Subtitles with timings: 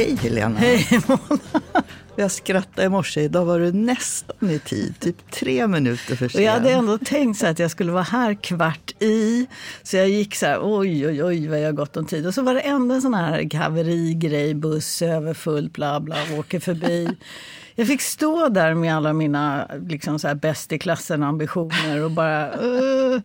[0.00, 0.58] Hej Helena!
[0.58, 1.40] Hej Mona!
[2.16, 6.42] Jag skrattade i morse, idag var du nästan i tid, typ tre minuter för sen.
[6.44, 9.46] jag hade ändå tänkt så att jag skulle vara här kvart i.
[9.82, 12.26] Så jag gick så här, oj, oj, oj vad jag har gått om tid.
[12.26, 17.08] Och så var det ändå en sån här haverigrej, buss överfull, bla, bla, åker förbi.
[17.74, 22.60] Jag fick stå där med alla mina liksom så här, bäst i klassen-ambitioner och bara...
[22.60, 23.20] Uh.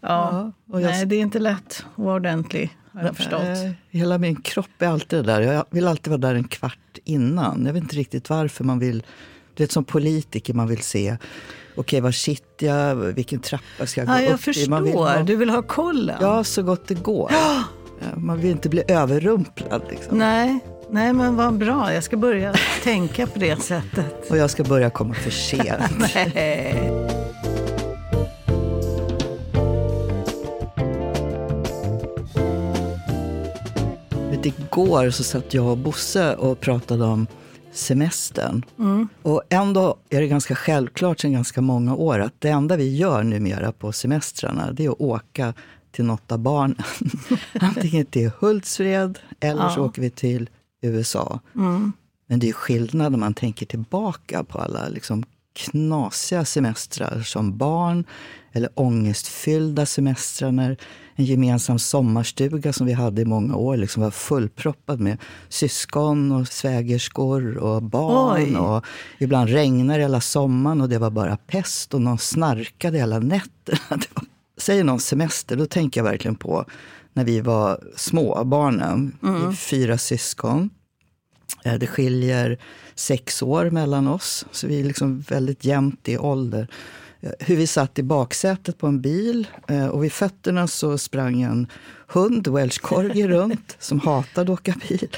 [0.00, 3.40] Ja, och jag- nej, det är inte lätt att vara ordentlig, har jag förstått.
[3.90, 5.40] Hela min kropp är alltid där.
[5.40, 7.66] Jag vill alltid vara där en kvart innan.
[7.66, 9.02] Jag vet inte riktigt varför man vill.
[9.54, 11.16] Du vet som politiker, man vill se.
[11.74, 12.94] Okej, var sitter jag?
[12.96, 14.68] Vilken trappa ska jag gå Ja, jag upp i?
[14.68, 15.16] Man förstår.
[15.16, 16.18] vill Du vill ha kollen.
[16.20, 17.32] Ja, så gott det går.
[18.16, 19.82] Man vill inte bli överrumplad.
[19.90, 20.18] Liksom.
[20.18, 20.58] Nej,
[20.90, 21.94] nej, men vad bra.
[21.94, 24.30] Jag ska börja tänka på det sättet.
[24.30, 25.82] Och jag ska börja komma för sent.
[26.14, 27.29] Nej.
[34.42, 37.26] Vet, igår så satt jag och Bosse och pratade om
[37.72, 38.64] semestern.
[39.22, 43.22] Och ändå är det ganska självklart sedan ganska många år att det enda vi gör
[43.22, 45.54] numera på semestrarna det är att åka
[45.92, 46.76] till något av barnen.
[47.60, 49.84] Antingen till Hultsfred eller så Ja.
[49.84, 50.48] åker vi till
[50.82, 51.40] USA.
[52.26, 58.04] Men det är skillnad när man tänker tillbaka på alla liksom knasiga semestrar som barn
[58.52, 60.76] eller ångestfyllda semestrar när
[61.14, 66.48] en gemensam sommarstuga som vi hade i många år liksom var fullproppad med syskon och
[66.48, 68.42] svägerskor och barn.
[68.42, 68.56] Oj.
[68.56, 68.84] Och
[69.18, 74.02] ibland regnade det hela sommaren och det var bara pest och någon snarkade hela nätterna.
[74.56, 76.64] Säger någon semester, då tänker jag verkligen på
[77.12, 79.16] när vi var små, barnen.
[79.22, 80.70] Är fyra syskon.
[81.64, 82.58] Eh, Det skiljer
[82.94, 86.68] sex år mellan oss, så vi är liksom väldigt jämnt i ålder.
[87.20, 91.42] Eh, Hur vi satt i baksätet på en bil eh, och vid fötterna så sprang
[91.42, 91.66] en
[92.06, 95.08] hund, welsh corgi, runt som hatade att åka bil.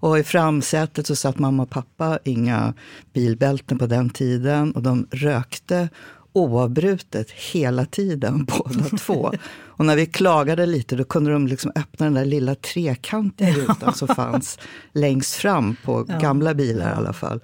[0.00, 2.74] Och i framsätet så satt mamma och pappa, inga
[3.12, 5.88] bilbälten på den tiden och de rökte
[6.36, 9.32] oavbrutet hela tiden båda två.
[9.64, 13.94] Och när vi klagade lite då kunde de liksom öppna den där lilla trekantiga rutan
[13.94, 14.58] som fanns
[14.92, 17.40] längst fram på gamla bilar i alla fall.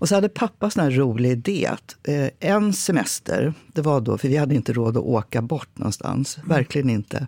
[0.00, 4.18] Och så hade pappa sån här rolig idé att eh, en semester, det var då,
[4.18, 7.26] för vi hade inte råd att åka bort någonstans, verkligen inte.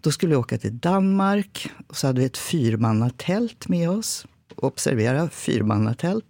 [0.00, 4.26] Då skulle vi åka till Danmark och så hade vi ett fyrmannatält med oss.
[4.56, 6.24] Observera, fyrmannatält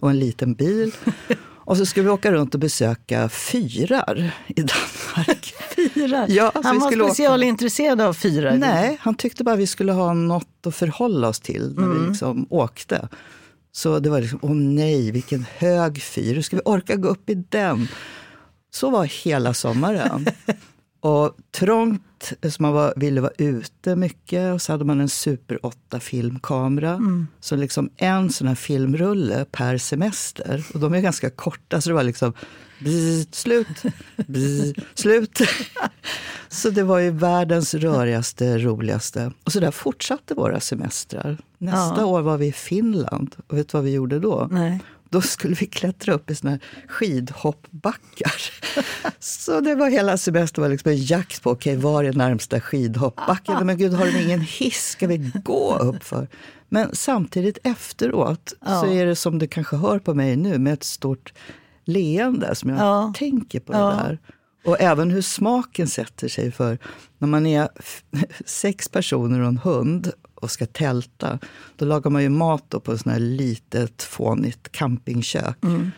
[0.00, 0.92] och en liten bil.
[1.68, 5.54] Och så skulle vi åka runt och besöka fyrar i Danmark.
[5.94, 6.26] Fyrar.
[6.28, 8.56] Ja, Han var specialintresserad av fyrar.
[8.56, 12.46] Nej, han tyckte bara vi skulle ha något att förhålla oss till när vi liksom
[12.50, 13.08] åkte.
[13.72, 17.30] Så det var liksom, åh nej, vilken hög fyr, hur ska vi orka gå upp
[17.30, 17.88] i den?
[18.70, 20.26] Så var hela sommaren.
[21.00, 24.54] och trångt, så man var, ville vara ute mycket.
[24.54, 27.26] Och så hade man en Super 8-filmkamera.
[27.40, 30.64] Så liksom en sån här filmrulle per semester.
[30.74, 32.32] Och de är ganska korta, så det var liksom
[33.30, 33.82] slut,
[34.94, 35.38] slut.
[36.48, 39.32] så det var ju världens rörigaste, roligaste.
[39.44, 41.38] Och så där fortsatte våra semestrar.
[41.58, 42.04] Nästa Ja.
[42.04, 43.36] år var vi i Finland.
[43.46, 44.48] Och vet du vad vi gjorde då?
[44.50, 44.80] Nej.
[45.10, 48.42] Då skulle vi klättra upp i såna här skidhoppbackar.
[49.18, 53.52] Så det var hela semestern var liksom en jakt på, okej, var är närmsta skidhoppbacke?
[53.64, 54.88] Men gud, har de ingen hiss?
[54.90, 56.28] Ska vi gå upp för?
[56.68, 58.80] Men samtidigt efteråt Ja.
[58.80, 61.32] så är det som du kanske hör på mig nu med ett stort
[61.84, 63.12] leende som jag Ja.
[63.16, 64.18] tänker på det där.
[64.68, 66.78] Och även hur smaken sätter sig för
[67.18, 67.68] när man är
[68.44, 71.38] sex personer och en hund och ska tälta,
[71.76, 75.56] då lagar man ju mat på ett sånt här litet fånigt campingkök.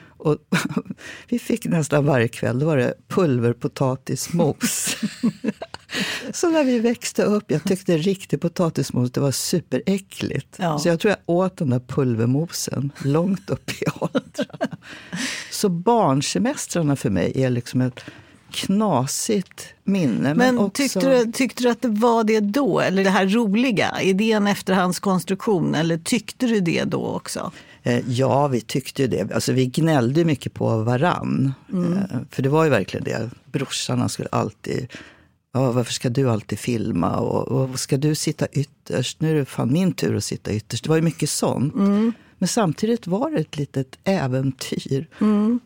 [0.09, 0.36] Och
[1.28, 4.97] vi fick nästan varje kväll, då var det pulverpotatismos.
[6.32, 10.56] Så när vi växte upp, jag tyckte riktig potatismos, det var superäckligt.
[10.59, 10.78] Ja.
[10.78, 14.77] Så jag tror jag åt den där pulvermosen långt upp i åldrarna.
[15.50, 18.00] Så barnsemestrarna för mig är liksom ett
[18.52, 20.34] knasigt minne.
[20.34, 20.82] Men, Men också...
[20.82, 22.80] tyckte, du, tyckte du att det var det då?
[22.80, 23.88] Eller det här roliga?
[23.88, 25.74] Är det en efterhandskonstruktion?
[25.74, 27.52] Eller tyckte du det då också?
[27.82, 29.32] Eh, Ja, vi tyckte ju det.
[29.34, 31.54] Alltså, vi gnällde mycket på varann.
[31.72, 31.92] Mm.
[31.92, 33.30] Eh, För det var ju verkligen det.
[33.52, 34.86] Brorsan skulle alltid...
[35.52, 37.16] Ja, varför ska du alltid filma?
[37.16, 39.20] Och, och ska du sitta ytterst?
[39.20, 40.84] Nu är det fan min tur att sitta ytterst.
[40.84, 41.74] Det var ju mycket sånt.
[41.74, 42.12] Mm.
[42.41, 45.09] Men samtidigt var det ett litet äventyr.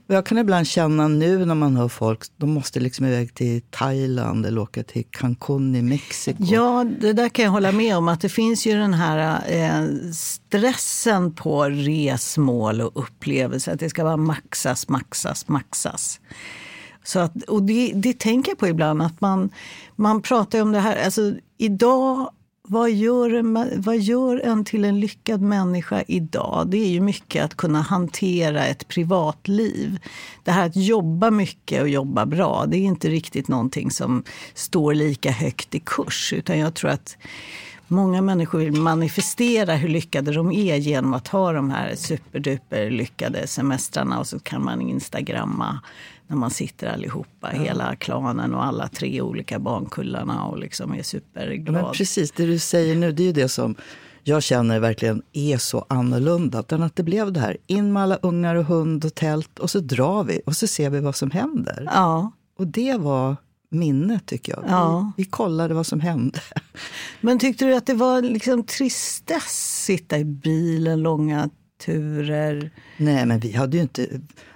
[0.07, 3.63] Och jag kan ibland känna nu när man hör folk, de måste liksom iväg till
[3.71, 6.45] Thailand eller åka till Cancún i Mexiko.
[6.45, 8.09] Ja, det där kan jag hålla med om.
[8.09, 13.73] Att det finns ju den här eh, stressen på resmål och upplevelser.
[13.73, 16.21] Att det ska vara maxas, maxas, maxas.
[17.05, 19.03] Så att, och det, det tänker jag på ibland.
[19.03, 19.51] att man,
[19.97, 21.05] man pratar ju om det här.
[21.05, 22.31] Alltså, idag
[22.69, 26.67] vad gör, en, vad gör en till en lyckad människa idag?
[26.69, 29.99] Det är ju mycket att kunna hantera ett privatliv.
[30.45, 34.25] Det här att jobba mycket och jobba bra, det är inte riktigt någonting som
[34.55, 36.33] står lika högt i kurs.
[36.33, 37.17] Utan jag tror att
[37.89, 43.47] många människor vill manifestera hur lyckade de är genom att ha de här superduper lyckade
[43.47, 45.81] semestrarna och så kan man instagramma
[46.27, 47.63] när man sitter allihopa, ja.
[47.63, 51.75] hela klanen och alla tre olika barnkullarna och liksom är superglad.
[51.75, 53.75] Men precis, det du säger nu, det är ju det som
[54.23, 56.61] jag känner verkligen är så annorlunda.
[56.61, 59.71] Utan att det blev det här, in med alla ungar och hund och tält och
[59.71, 61.89] så drar vi och så ser vi vad som händer.
[61.93, 62.33] Ja.
[62.59, 63.37] Och det var
[63.71, 64.65] minnet tycker jag.
[64.69, 65.13] Ja.
[65.17, 66.41] Vi, vi kollade vad som hände.
[67.21, 71.51] Men tyckte du att det var liksom tristess, sitta i bilen långa
[71.85, 72.71] turer?
[72.97, 74.07] Nej, men vi hade ju inte...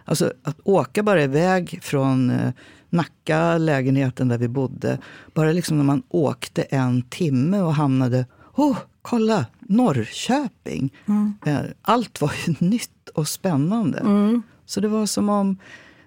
[0.05, 2.53] Alltså att åka bara iväg från eh,
[2.91, 4.99] Nacka, lägenheten där vi bodde.
[5.35, 8.27] Bara liksom när man åkte en timme och hamnade...
[8.55, 9.47] Oh, kolla!
[9.61, 10.93] Norrköping!
[11.07, 11.35] Mm.
[11.47, 13.99] Eh, allt var ju nytt och spännande.
[13.99, 14.43] Mm.
[14.67, 15.57] Så det var som om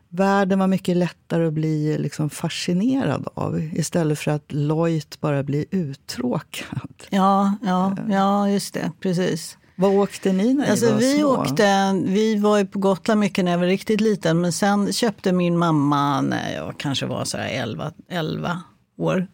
[0.09, 5.65] världen var mycket lättare att bli liksom fascinerad av istället för att lojt bara bli
[5.71, 7.03] uttråkad.
[7.09, 8.91] Ja, ja, ja just det.
[8.99, 9.57] Precis.
[9.81, 11.27] Vad åkte ni när alltså, ni var vi små?
[11.27, 14.41] Åkte, vi var ju på Gotland mycket när jag var riktigt liten.
[14.41, 18.61] Men sen köpte min mamma, när jag kanske var så 11, 11
[18.97, 19.27] år.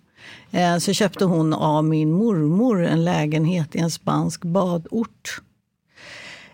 [0.51, 5.41] Eh, så köpte hon av min mormor en lägenhet i en spansk badort.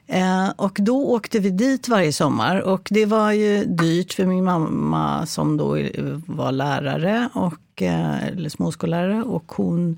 [0.07, 2.61] Eh, och då åkte vi dit varje sommar.
[2.61, 5.77] Och det var ju dyrt för min mamma som då
[6.25, 9.23] var lärare, och, eh, eller småskollärare.
[9.23, 9.97] Och hon,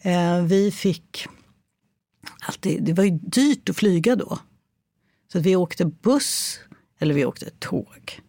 [0.00, 1.26] eh, vi fick
[2.40, 4.38] alltid, det var ju dyrt att flyga då.
[5.32, 6.60] Så vi åkte buss
[6.98, 8.20] eller vi åkte tåg.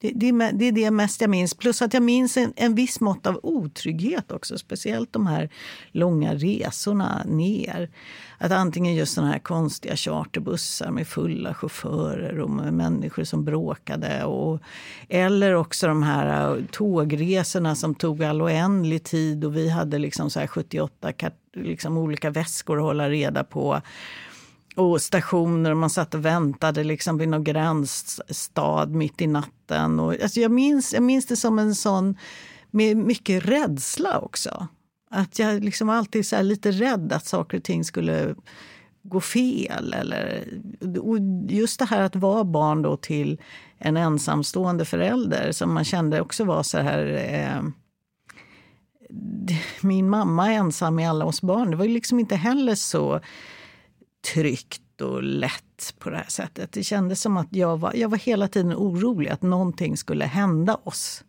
[0.00, 1.54] Det, det, det, är det mest jag minns.
[1.54, 4.58] Plus att jag minns en, en viss mått av otrygghet också.
[4.58, 5.50] Speciellt de här
[5.92, 7.90] långa resorna ner.
[8.38, 14.24] Att antingen just sådana här konstiga charterbussar med fulla chaufförer och med människor som bråkade.
[14.24, 14.60] Och,
[15.08, 20.30] eller också de här äh, tågresorna som tog all oändlig tid och vi hade liksom
[20.30, 21.12] så 78
[21.54, 23.82] liksom olika väskor att hålla reda på
[24.76, 30.00] och stationer och man satt och väntade liksom vid någon gränsstad mitt i natten.
[30.00, 32.16] Och, alltså jag, minns, jag minns det som en sån,
[32.70, 34.66] med mycket rädsla också.
[35.10, 38.34] Att jag liksom alltid så lite rädd att saker och ting skulle
[39.02, 39.92] gå fel.
[39.92, 40.44] Eller,
[41.00, 41.18] och
[41.48, 43.40] just det här att vara barn då till
[43.78, 47.06] en ensamstående förälder som man kände också var så här...
[47.06, 47.70] Eh,
[49.80, 51.70] min mamma ensam med alla oss barn.
[51.70, 53.20] Det var ju liksom inte heller så
[54.32, 56.72] tryggt och lätt på det här sättet.
[56.72, 60.78] Det kändes som att jag var, jag var hela tiden orolig att någonting skulle hända
[60.84, 61.24] oss.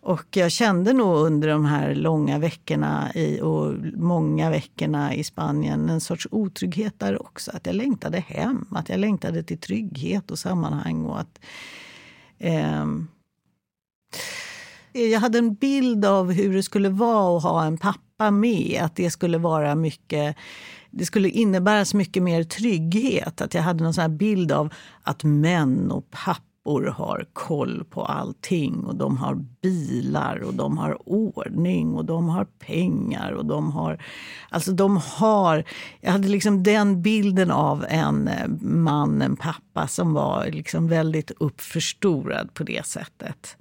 [0.00, 5.88] Och jag kände nog under de här långa veckorna i, och många veckorna i Spanien
[5.88, 7.50] en sorts otrygghet där också.
[7.54, 11.04] Att jag längtade hem, att jag längtade till trygghet och sammanhang.
[11.04, 11.40] Och att,
[12.38, 12.86] eh,
[14.96, 18.80] jag hade en bild av hur det skulle vara att ha en pappa med.
[18.82, 20.36] Att det skulle vara mycket
[20.90, 23.40] det skulle innebära så mycket mer trygghet.
[23.40, 28.74] Att jag hade någon sån bild av att män och pappor har koll på allting.
[28.74, 33.32] Och de har bilar och de har ordning och de har pengar.
[33.32, 34.04] och de har...
[34.48, 35.64] Alltså de har...
[36.00, 41.30] Jag hade liksom den bilden av en eh, man, en pappa som var liksom väldigt
[41.30, 43.56] uppförstorad på det sättet.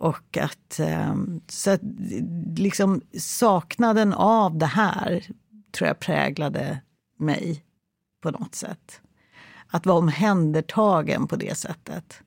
[0.00, 1.14] Och att, eh,
[1.48, 1.80] så att
[2.56, 5.26] liksom saknaden av det här
[5.72, 6.80] tror jag präglade
[7.18, 7.64] mig
[8.22, 9.00] på något sätt.
[9.66, 12.22] Att vara omhändertagen på det sättet.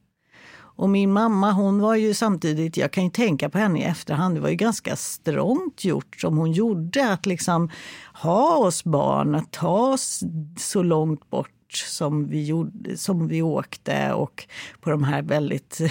[0.55, 4.35] Och min mamma hon var ju samtidigt, jag kan ju tänka på henne i efterhand,
[4.35, 7.13] det var ju ganska strångt gjort som hon gjorde.
[7.13, 7.69] Att liksom
[8.13, 10.23] ha oss barn, att ta oss
[10.59, 14.47] så långt bort som vi, gjorde, som vi åkte och
[14.81, 15.81] på de här väldigt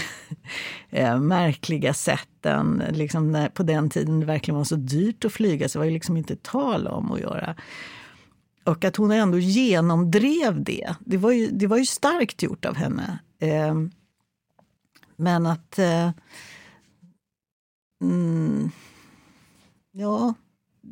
[0.91, 2.83] eh, märkliga sätten.
[2.91, 5.93] Liksom när, på den tiden det verkligen var så dyrt att flyga så var det
[5.93, 7.55] liksom inte tal om att göra.
[8.65, 12.77] Och att hon ändå genomdrev det, det var ju, det var ju starkt gjort av
[12.77, 13.19] henne.
[13.39, 13.75] Eh,
[15.17, 15.79] men att...
[15.79, 16.11] Eh,
[18.03, 18.71] mm,
[19.93, 20.35] ja,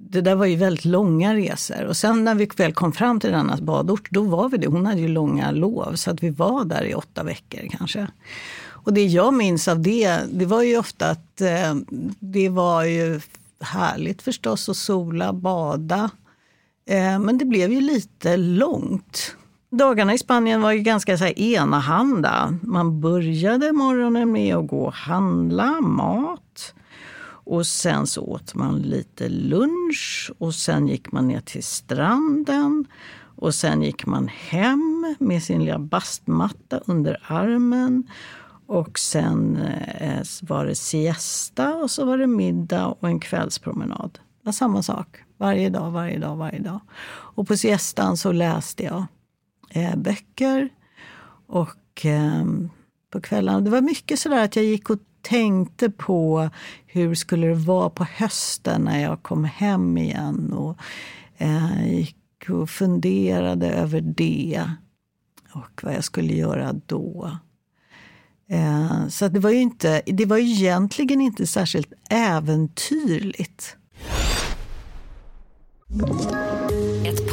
[0.09, 1.85] det där var ju väldigt långa resor.
[1.85, 4.66] Och sen när vi väl kom fram till denna badort, då var vi det.
[4.66, 8.07] Hon hade ju långa lov, så att vi var där i åtta veckor kanske.
[8.66, 11.75] Och det jag minns av det, det var ju ofta att eh,
[12.19, 13.21] det var ju
[13.61, 16.11] härligt förstås att sola, bada.
[16.88, 19.37] Eh, men det blev ju lite långt.
[19.71, 22.59] Dagarna i Spanien var ju ganska så här enahanda.
[22.62, 26.75] Man började morgonen med att gå och handla mat.
[27.50, 32.87] Och sen så åt man lite lunch och sen gick man ner till stranden.
[33.37, 38.11] Och sen gick man hem med sin lilla bastmatta under armen.
[38.66, 44.11] Och sen eh, var det siesta och så var det middag och en kvällspromenad.
[44.12, 45.16] Det var samma sak.
[45.37, 46.80] Varje dag, varje dag, varje dag.
[47.11, 49.04] Och på siestan så läste jag
[49.71, 50.69] eh, böcker.
[51.47, 52.45] Och eh,
[53.12, 56.50] på kvällarna, det var mycket sådär att jag gick och tänkte på
[56.87, 60.53] hur skulle det vara på hösten när jag kom hem igen.
[60.53, 60.77] Och
[61.39, 62.17] eh, gick
[62.49, 64.65] och funderade över det.
[65.53, 67.31] Och vad jag skulle göra då.
[68.50, 73.77] Eh, så det var ju inte, det var egentligen inte särskilt äventyrligt.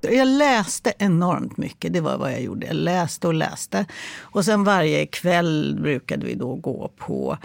[0.00, 2.66] Jag läste enormt mycket, det var vad jag gjorde.
[2.66, 3.86] Jag läste och läste.
[4.20, 7.38] Och sen varje kväll brukade vi då gå på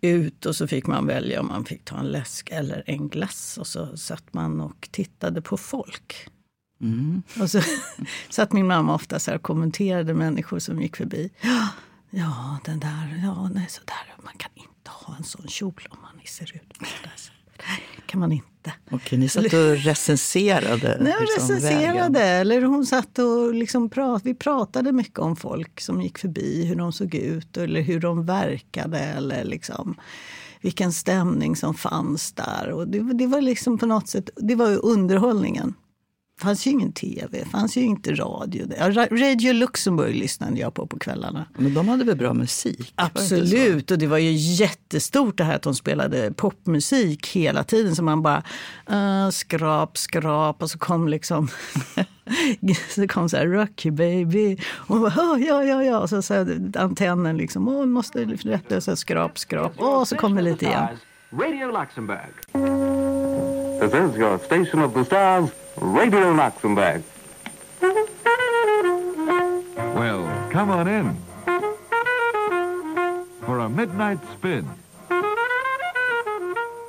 [0.00, 3.58] ut och så fick man välja om man fick ta en läsk eller en glass.
[3.58, 6.28] Och så satt man och tittade på folk.
[6.80, 7.22] Mm.
[7.40, 7.60] Och så
[8.30, 11.30] satt min mamma ofta så och kommenterade människor som gick förbi.
[12.10, 14.24] Ja, den där, ja, nej, så där.
[14.24, 17.39] Man kan inte ha en sån kjol om man ser ut på det där sättet
[18.10, 18.72] kan man inte.
[18.90, 20.98] Okej, ni satt och recenserade?
[21.00, 22.18] Nej, liksom, recenserade.
[22.18, 22.40] Vägen.
[22.40, 26.76] Eller hon satt och liksom prat, vi pratade mycket om folk som gick förbi, hur
[26.76, 28.98] de såg ut eller hur de verkade.
[28.98, 29.94] Eller liksom,
[30.60, 32.70] vilken stämning som fanns där.
[32.70, 35.74] Och det, det var liksom på något sätt, det var underhållningen
[36.40, 38.66] fanns ju ingen tv, fanns ju inte radio.
[39.10, 41.46] Radio Luxemburg lyssnade jag på på kvällarna.
[41.58, 42.92] Men de hade väl bra musik?
[42.96, 47.96] Absolut, och det var ju jättestort det här att de spelade popmusik hela tiden.
[47.96, 48.42] Så man bara
[48.90, 51.48] uh, skrap, skrap och så kom liksom
[52.88, 54.56] så kom så här Rocky baby.
[54.74, 55.98] Och man bara, oh, ja, ja, ja.
[55.98, 58.80] Och så, så antennen liksom, åh, oh, måste rätta.
[58.80, 59.80] Så skrap, skrap.
[59.80, 60.88] Och så kom det lite igen.
[61.32, 62.34] Radio Luxemburg.
[63.80, 65.50] This is your station of the stars.
[65.80, 67.02] Radio Luxembourg.
[69.96, 71.16] Well, come on in
[73.46, 74.68] for a midnight spin.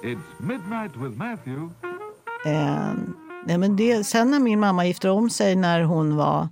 [0.04, 1.70] It's Midnight with Matthew.
[2.46, 2.94] Eh,
[3.46, 6.48] nej men det, sen när min mamma gifte om sig när hon var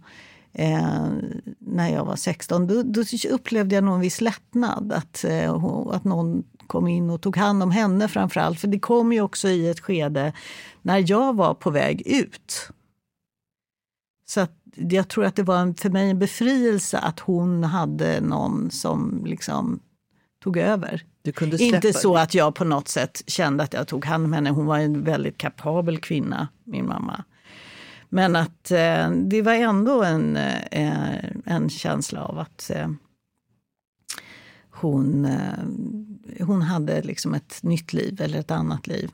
[0.53, 1.08] eh,
[1.60, 4.91] när jag var 16, då, då upplevde jag nog en viss lättnad.
[4.91, 5.53] Att, eh,
[5.91, 8.60] att någon kom in och tog hand om henne framför allt.
[8.60, 10.34] För det kom ju också i ett skede
[10.81, 12.69] när jag var på väg ut.
[14.27, 18.71] Så jag tror att det var en, för mig en befrielse att hon hade någon
[18.71, 19.79] som liksom
[20.43, 21.05] tog över.
[21.59, 24.50] Inte så att jag på något sätt kände att jag tog hand om henne.
[24.50, 27.24] Hon var en väldigt kapabel kvinna, min mamma.
[28.09, 30.38] Men att eh, det var ändå en,
[30.71, 32.89] eh, en känsla av att eh,
[34.71, 39.12] hon, eh, hon hade liksom ett nytt liv eller ett annat liv.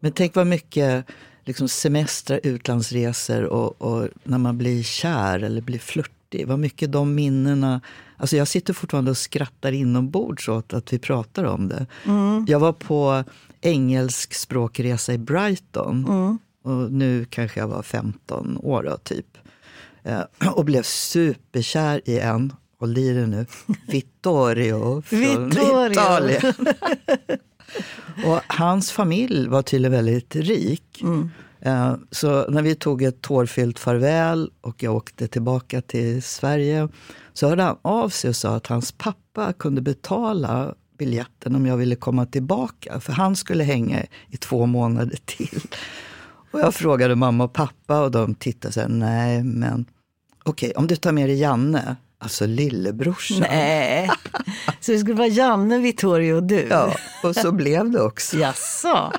[0.00, 1.06] Men tänk vad mycket
[1.44, 6.46] liksom semestrar, utlandsresor och, och, när man blir kär eller blir flörtig.
[6.46, 7.80] Vad mycket de minnena...
[8.16, 11.86] Alltså jag sitter fortfarande och skrattar inombords åt att vi pratar om det.
[12.04, 12.44] Mm.
[12.48, 13.24] Jag var på
[13.60, 16.04] engelsk språkresa i Brighton.
[16.08, 16.38] Mm.
[16.62, 19.38] Och nu kanske jag var 15 år då, typ.
[20.02, 20.22] Eh,
[20.54, 23.46] och blev superkär i en håll i dig nu,
[23.88, 25.92] Vittorio från Vittorio.
[25.92, 26.54] Italien.
[28.26, 31.00] och hans familj var tydligen väldigt rik.
[31.02, 31.30] Mm.
[31.60, 36.88] Eh, så när vi tog ett tårfyllt farväl och jag åkte tillbaka till Sverige
[37.32, 41.76] så hörde han av sig och sa att hans pappa kunde betala biljetten om jag
[41.76, 43.00] ville komma tillbaka.
[43.00, 45.60] För han skulle hänga i två månader till.
[46.50, 49.84] Och jag frågade mamma och pappa och de tittade så här, nej men
[50.44, 53.40] okej, okay, om du tar med dig Janne, Alltså lillebrorsan.
[53.40, 54.10] Nej,
[54.80, 56.66] så det skulle vara Janne, Vittorio och du?
[56.70, 58.36] Ja, och så blev det också.
[58.36, 59.12] Jaså?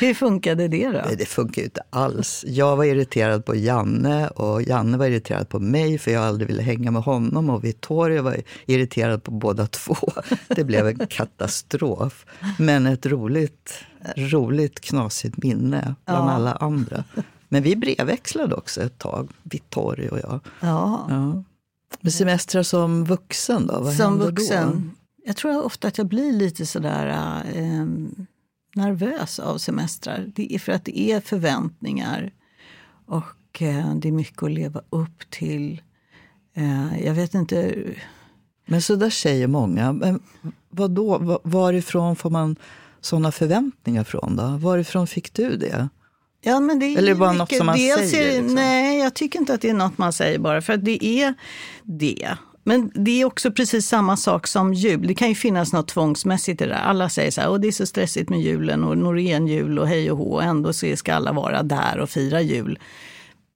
[0.00, 1.02] Hur funkade det då?
[1.06, 2.44] Nej, det funkar ju inte alls.
[2.48, 6.62] Jag var irriterad på Janne och Janne var irriterad på mig för jag aldrig ville
[6.62, 8.36] hänga med honom och Vittorio var
[8.66, 9.96] irriterad på båda två.
[10.48, 12.26] Det blev en katastrof.
[12.58, 13.84] Men ett roligt,
[14.16, 16.32] roligt knasigt minne bland ja.
[16.32, 17.04] alla andra.
[17.48, 20.40] Men vi brevväxlade också ett tag, Vittorio och jag.
[20.60, 21.06] Ja.
[21.10, 21.42] ja.
[22.00, 23.80] Men semestrar som vuxen då?
[23.80, 24.90] Vad som vuxen?
[25.24, 27.06] Jag tror ofta att jag blir lite sådär
[27.54, 27.86] eh,
[28.74, 30.32] nervös av semestrar.
[30.34, 32.32] Det är för att det är förväntningar
[33.06, 35.82] och eh, det är mycket att leva upp till.
[36.54, 37.74] Eh, jag vet inte.
[38.66, 39.92] Men så där säger många.
[39.92, 40.20] Men
[40.70, 41.40] vad då?
[41.44, 42.56] Varifrån får man
[43.00, 44.36] sådana förväntningar från?
[44.36, 44.56] då?
[44.56, 45.88] Varifrån fick du det?
[46.42, 48.54] Ja, men det är Eller bara mycket, något som man dels säger, liksom?
[48.54, 50.62] Nej, jag tycker inte att det är något man säger bara.
[50.62, 51.34] För det är
[51.82, 52.36] det.
[52.64, 55.06] Men det är också precis samma sak som jul.
[55.06, 56.80] Det kan ju finnas något tvångsmässigt i det där.
[56.80, 60.10] Alla säger så här, och det är så stressigt med julen och Norén-jul och hej
[60.10, 60.32] och hå.
[60.32, 62.78] Och ändå så ska alla vara där och fira jul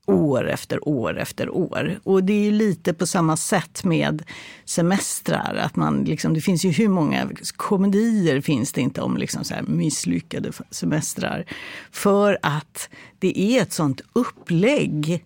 [0.06, 1.98] år efter år efter år.
[2.04, 4.22] Och det är ju lite på samma sätt med
[4.64, 5.54] semestrar.
[5.54, 9.54] Att man liksom, det finns ju hur många komedier finns det inte om liksom så
[9.54, 11.44] här misslyckade semestrar.
[11.90, 15.24] För att det är ett sånt upplägg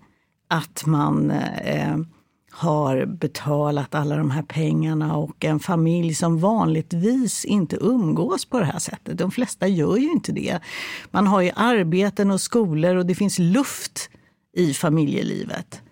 [0.49, 1.97] att man eh,
[2.51, 8.65] har betalat alla de här pengarna och en familj som vanligtvis inte umgås på det
[8.65, 9.19] här sättet.
[9.19, 10.59] De flesta gör ju inte det.
[11.11, 14.11] Man har ju arbeten och skolor och det finns luft
[14.57, 15.83] i familjelivet.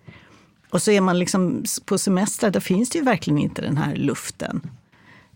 [0.69, 3.95] Och så är man liksom på semester, då finns det ju verkligen inte den här
[3.95, 4.61] luften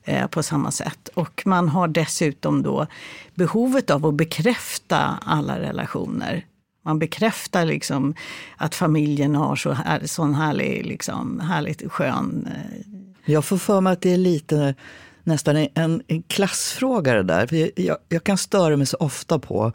[0.03, 1.09] eh, på samma sätt.
[1.13, 2.87] Och man har dessutom då
[3.35, 6.45] behovet av att bekräfta alla relationer.
[6.85, 8.15] Man bekräftar liksom
[8.57, 12.47] att familjen har så här, sån härlig, liksom, härligt skön...
[12.47, 12.87] Eh,
[13.25, 14.75] Jag får för mig att det är lite
[15.23, 17.47] nästan en, en klassfråga det där.
[17.47, 19.71] För jag, jag, jag kan störa mig så ofta på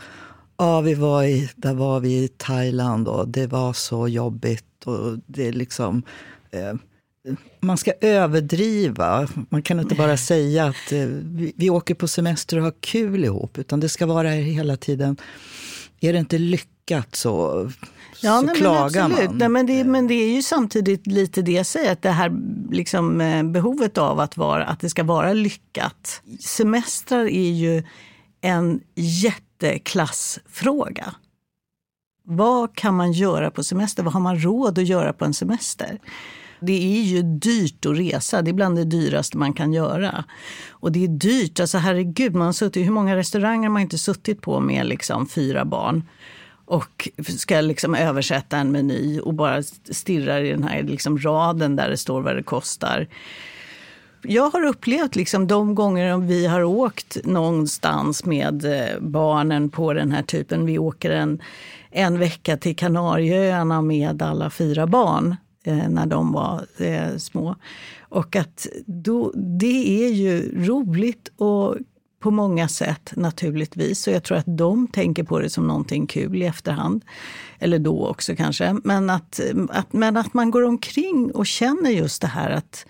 [0.58, 4.84] Ja, vi var i, där var vi i Thailand och det var så jobbigt.
[4.84, 6.02] Och det är liksom,
[6.50, 6.74] eh,
[7.60, 9.28] man ska överdriva.
[9.48, 13.24] Man kan inte bara säga att eh, vi, vi åker på semester och har kul
[13.24, 13.58] ihop.
[13.58, 15.16] Utan det ska vara hela tiden,
[16.00, 17.70] är det inte lyckat så,
[18.22, 19.30] Ja, så nej, men klagar absolut.
[19.30, 19.38] man.
[19.38, 22.32] Nej, men, det, men det är ju samtidigt lite det jag säger, att det här
[22.70, 26.22] liksom, eh, behovet av att, vara, att det ska vara lyckat.
[26.40, 27.82] Semestrar är ju
[28.40, 28.80] en
[29.62, 31.14] jätteklassfråga.
[32.22, 34.02] Vad kan man göra på semester?
[34.02, 36.00] Vad har man råd att göra på en semester?
[36.60, 38.42] Det är ju dyrt att resa.
[38.42, 40.24] Det är bland det dyraste man kan göra.
[40.70, 41.60] Och det är dyrt.
[41.60, 45.28] Alltså herregud, man har suttit, hur många restauranger har man inte suttit på med liksom
[45.28, 46.04] fyra barn?
[46.68, 51.90] och ska liksom översätta en meny och bara stirrar i den här liksom raden där
[51.90, 53.08] det står vad det kostar.
[54.22, 60.12] Jag har upplevt liksom de gånger vi har åkt någonstans med eh, barnen på den
[60.12, 60.66] här typen.
[60.66, 61.42] Vi åker en,
[61.90, 67.56] en vecka till Kanarieöarna med alla fyra barn eh, när de var eh, små.
[68.00, 71.76] Och att då, det är ju roligt och
[72.20, 74.06] på många sätt naturligtvis.
[74.06, 77.04] Och jag tror att de tänker på det som någonting kul i efterhand.
[77.58, 78.76] Eller då också kanske.
[78.84, 82.86] Men att, att, men att man går omkring och känner just det här att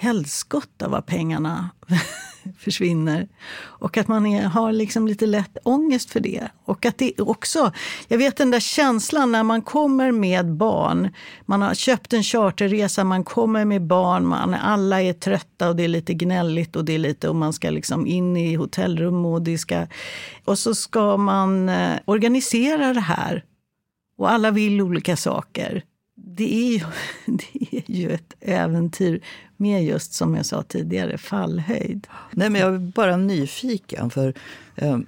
[0.00, 1.70] helskotta vad pengarna
[2.58, 3.28] försvinner.
[3.60, 6.48] Och att man är, har liksom lite lätt ångest för det.
[6.64, 7.72] Och att det också,
[8.08, 11.08] jag vet den där känslan när man kommer med barn.
[11.46, 15.84] Man har köpt en charterresa, man kommer med barn, man, alla är trötta och det
[15.84, 19.42] är lite gnälligt och det är lite och man ska liksom in i hotellrum och
[19.42, 19.86] det ska...
[20.44, 23.44] Och så ska man eh, organisera det här.
[24.18, 25.84] Och alla vill olika saker.
[26.40, 26.84] Det är, ju,
[27.26, 29.20] det är ju ett äventyr
[29.56, 32.06] med just som jag sa tidigare, fallhöjd.
[32.30, 34.10] Nej, men jag är bara nyfiken.
[34.10, 34.34] För,
[34.76, 34.98] eh,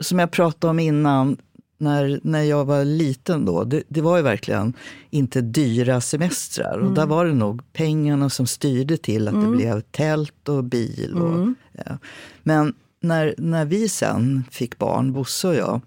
[0.00, 1.36] som jag pratade om innan,
[1.78, 4.72] när, när jag var liten då, det, det var ju verkligen
[5.10, 6.78] inte dyra semestrar.
[6.78, 11.14] Och där var det nog pengarna som styrde till att det blev tält och bil.
[11.14, 11.98] Och, ja.
[12.42, 15.80] Men när, när vi sen fick barn, Bosse och jag,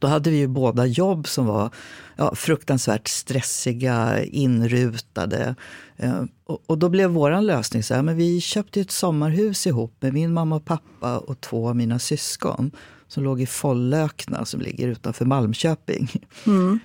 [0.00, 1.70] då hade vi ju båda jobb som var
[2.16, 5.54] ja, fruktansvärt stressiga, inrutade.
[5.96, 9.96] Eh, och, och då blev vår lösning så här, men vi köpte ett sommarhus ihop
[10.00, 12.70] med min mamma och pappa och två av mina syskon
[13.08, 16.10] som låg i Follökna som ligger utanför Malmköping.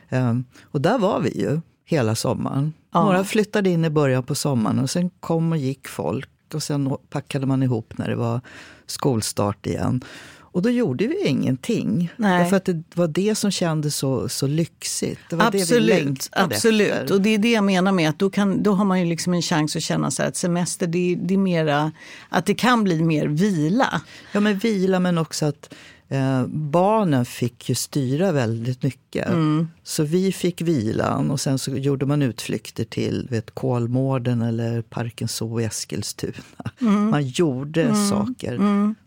[0.10, 2.74] Eh, och där var vi ju hela sommaren.
[2.92, 3.04] Ja.
[3.04, 6.98] Några flyttade in i början på sommaren och sen kom och gick folk och sen
[7.10, 8.42] packade man ihop när det var
[8.86, 10.04] skolstart igen.
[10.52, 12.14] Och då gjorde vi ingenting.
[12.16, 12.44] Nej.
[12.44, 15.20] Därför att det var det som kändes så, så lyxigt.
[15.30, 16.92] Det var det vi Absolut, längtade absolut.
[16.92, 17.14] efter.
[17.14, 19.34] Och det är det jag menar med att då, kan, då har man ju liksom
[19.34, 21.92] en chans att känna så att semester, det, det är mera,
[22.30, 24.02] att det kan bli mer vila.
[24.32, 25.74] Ja, men vila, men också att
[26.10, 29.28] eh, barnen fick ju styra väldigt mycket.
[29.28, 29.68] Mm.
[29.84, 35.36] Så vi fick vilan och sen så gjorde man utflykter till vet, Kolmården eller Parkens
[35.36, 36.34] Zoo i Eskilstuna.
[36.82, 37.10] Mm.
[37.10, 38.56] Man gjorde saker.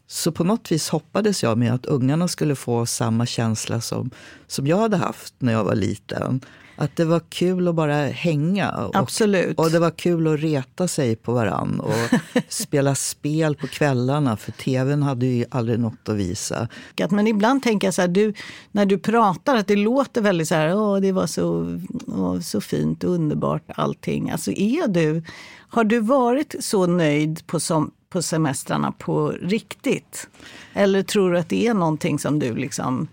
[0.07, 4.11] Så på något vis hoppades jag med att ungarna skulle få samma känsla som,
[4.47, 6.40] som jag hade haft när jag var liten.
[6.77, 8.71] Att det var kul att bara hänga.
[8.71, 9.59] Och, Absolut.
[9.59, 14.53] Och det var kul att reta sig på varann och spela spel på kvällarna för
[14.53, 16.69] tvn hade ju aldrig något att visa.
[17.11, 18.35] Men ibland tänker jag så här, du,
[18.73, 22.61] när du pratar, att det låter väldigt så här, åh det var så, åh, så
[22.61, 24.31] fint och underbart allting.
[24.31, 25.23] Alltså är du,
[25.69, 30.29] har du varit så nöjd på, som, på semestrarna på riktigt?
[30.72, 33.09] Eller tror du att det är någonting som du liksom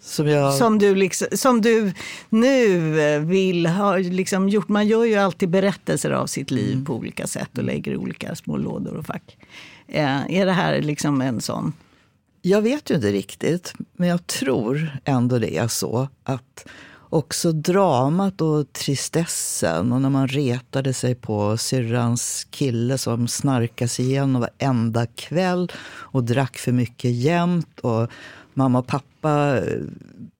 [0.00, 1.92] Som jag, som du, liksom, som du
[2.28, 4.68] nu eh, vill ha liksom gjort.
[4.68, 8.34] Man gör ju alltid berättelser av sitt liv på olika sätt och lägger i olika
[8.34, 9.36] små lådor och fack.
[9.88, 11.72] Eh, är det här liksom en sån?
[12.42, 16.66] jag vet ju inte riktigt, men jag tror ändå det är så att
[17.10, 24.04] också dramat och tristessen och när man retade sig på syrrans kille som snarkade sig
[24.04, 28.10] igenom varenda kväll och drack för mycket jämt och
[28.54, 29.82] mamma och pappa eh,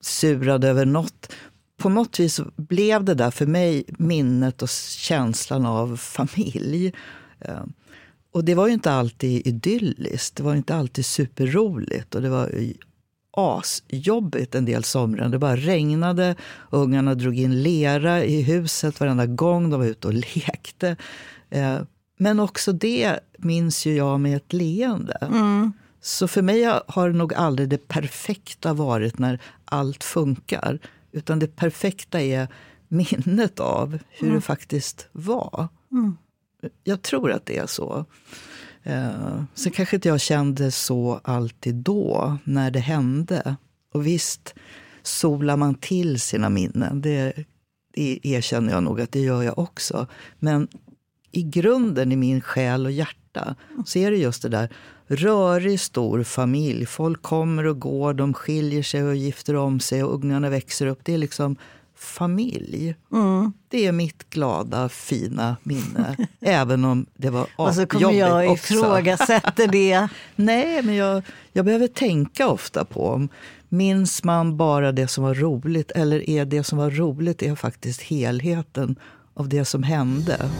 [0.00, 1.32] surade över något.
[1.76, 6.92] På något vis blev det där för mig minnet och känslan av familj.
[7.40, 7.64] Eh,
[8.32, 12.50] och det var ju inte alltid idylliskt, det var inte alltid superroligt och det var
[13.38, 15.28] asjobbigt en del somrar.
[15.28, 16.34] Det bara regnade,
[16.70, 20.96] ungarna drog in lera i huset varenda gång de var ute och lekte.
[21.50, 21.78] Eh,
[22.18, 25.18] Men också det minns ju jag med ett leende.
[26.00, 30.78] Så för mig har nog aldrig det perfekta varit när allt funkar.
[31.12, 32.48] Utan det perfekta är
[32.88, 35.68] minnet av hur det faktiskt var.
[36.84, 38.04] Jag tror att det är så.
[38.88, 43.56] Eh, sen kanske inte jag kände så alltid då, när det hände.
[43.94, 44.54] Och visst
[45.02, 47.00] solar man till sina minnen.
[47.00, 47.32] Det,
[47.94, 50.06] det erkänner jag nog att det gör jag också.
[50.38, 50.68] Men
[51.32, 53.54] i grunden, i min själ och hjärta,
[53.86, 54.72] så är det just det där
[55.06, 56.86] rörig, stor familj.
[56.86, 61.00] Folk kommer och går, de skiljer sig och gifter om sig och ungarna växer upp.
[61.02, 61.56] Det är liksom
[61.98, 62.94] familj.
[63.68, 66.16] Det är mitt glada, fina minne.
[66.40, 70.08] även om det var Och så kommer jag ifrågasätta det.
[70.36, 73.28] Nej, men jag, jag behöver tänka ofta på om
[73.68, 78.02] minns man bara det som var roligt eller är det som var roligt är faktiskt
[78.02, 78.96] helheten
[79.34, 80.50] av det som hände.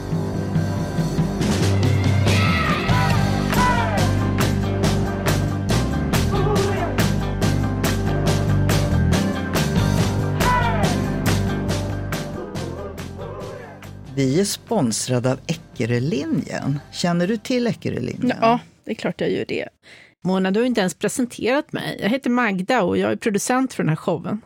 [14.19, 16.79] Vi är sponsrade av Eckerölinjen.
[16.91, 18.37] Känner du till Eckerölinjen?
[18.41, 19.67] Ja, det är klart jag gör det.
[20.23, 21.97] Mona, du har inte ens presenterat mig.
[22.01, 24.41] Jag heter Magda och jag är producent för den här showen.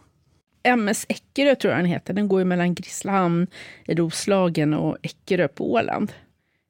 [0.63, 2.13] MS Eckerö tror jag den heter.
[2.13, 3.47] Den går ju mellan Grisslehamn
[3.85, 6.11] i Roslagen och Eckerö på Åland.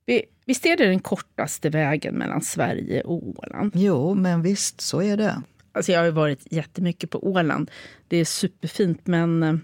[0.06, 3.72] Vi- Visst är det den kortaste vägen mellan Sverige och Åland?
[3.76, 5.42] Jo, men visst, så är det.
[5.76, 7.72] Alltså jag har ju varit jättemycket på Åland.
[8.08, 9.56] Det är superfint, men eh,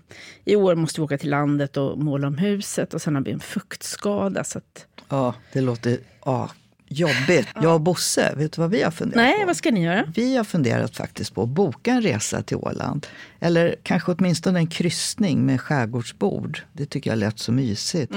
[0.45, 3.31] i år måste vi åka till landet och måla om huset och sen har vi
[3.31, 4.43] en fuktskada.
[4.43, 6.49] Så att, Ja, det låter ja,
[6.87, 7.47] jobbigt.
[7.61, 9.45] Jag och Bosse, vet du vad vi har funderat nej, på?
[9.45, 10.13] vad ska ni göra?
[10.15, 13.07] Vi har funderat faktiskt på att boka en resa till Åland.
[13.39, 16.61] Eller kanske åtminstone en kryssning med skärgårdsbord.
[16.73, 18.13] Det tycker jag lät så mysigt.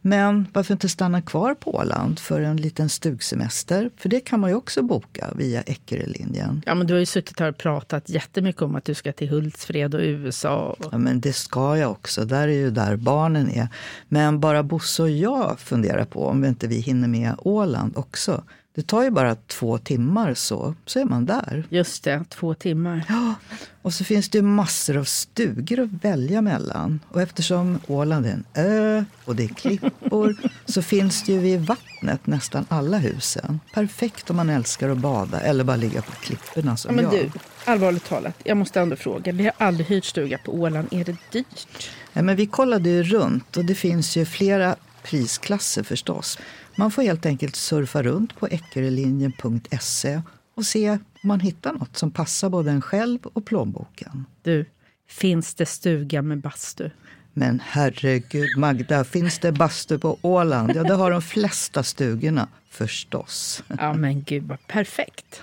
[0.00, 3.90] Men varför inte stanna kvar på Åland för en liten stugsemester?
[3.96, 6.62] För det kan man ju också boka via Eckerölinjen.
[6.66, 9.28] Ja, men du har ju suttit här och pratat jättemycket om att du ska till
[9.28, 10.76] Hultsfred och USA.
[10.80, 10.88] Och...
[10.92, 12.24] Ja, men det ska jag också.
[12.24, 13.68] Där är ju där barnen är.
[14.08, 18.44] Men bara Bosse och jag funderar på om inte vi hinner med Åland också.
[18.76, 21.64] Det tar ju bara två timmar så, så är man där.
[21.68, 23.04] Just det, två timmar.
[23.08, 23.34] Ja,
[23.82, 27.00] och så finns det ju massor av stugor att välja mellan.
[27.08, 30.36] Och eftersom Åland är en ö och det är klippor
[30.66, 33.60] så finns det ju vid vattnet nästan alla husen.
[33.74, 37.12] Perfekt om man älskar att bada eller bara ligga på klipporna Ja, som men jag.
[37.12, 37.30] du,
[37.64, 39.32] allvarligt talat, jag måste ändå fråga.
[39.32, 40.88] Vi har aldrig hyrt stuga på Åland.
[40.90, 41.90] Är det dyrt?
[42.12, 46.38] Ja, men vi kollade ju runt och det finns ju flera prisklasser förstås.
[46.78, 50.22] Man får helt enkelt surfa runt på eckerölinjen.se
[50.54, 54.26] och se om man hittar något som passar både en själv och plånboken.
[54.42, 54.66] Du,
[55.08, 56.90] finns det stuga med bastu?
[57.32, 60.72] Men herregud Magda, finns det bastu på Åland?
[60.74, 63.62] Ja, det har de flesta stugorna förstås.
[63.78, 65.42] Ja, men gud vad perfekt.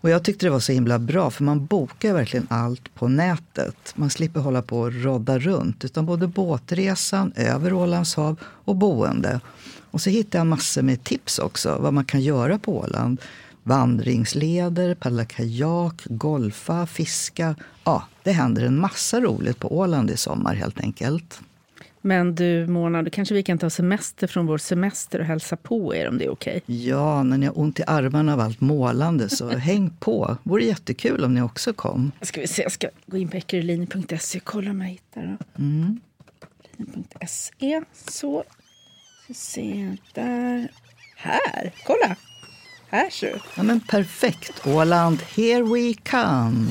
[0.00, 3.92] Och jag tyckte det var så himla bra för man bokar verkligen allt på nätet.
[3.94, 9.40] Man slipper hålla på och rodda runt utan både båtresan över Ålands hav och boende.
[9.90, 13.20] Och så hittade jag massor med tips också vad man kan göra på Åland.
[13.62, 17.54] Vandringsleder, paddla kajak, golfa, fiska.
[17.84, 21.40] Ja, det händer en massa roligt på Åland i sommar helt enkelt.
[22.00, 25.94] Men du Mona, då kanske vi kan ta semester från vår semester och hälsa på
[25.94, 26.62] er om det är okej.
[26.66, 30.36] Ja, när ni har ont i armarna av allt målande så häng på.
[30.42, 32.12] Vore jättekul om ni också kom.
[32.20, 35.38] Ska vi se, jag ska gå in på ekerölinjen.se och kolla om jag hittar.
[35.38, 35.44] Då.
[36.76, 37.82] Fin.se.
[37.92, 38.44] Så.
[39.28, 40.70] Ska se där.
[41.16, 42.16] Här, kolla!
[42.90, 43.40] Här ser du.
[43.56, 44.66] Ja, men perfekt.
[44.66, 46.66] Åland, here we come.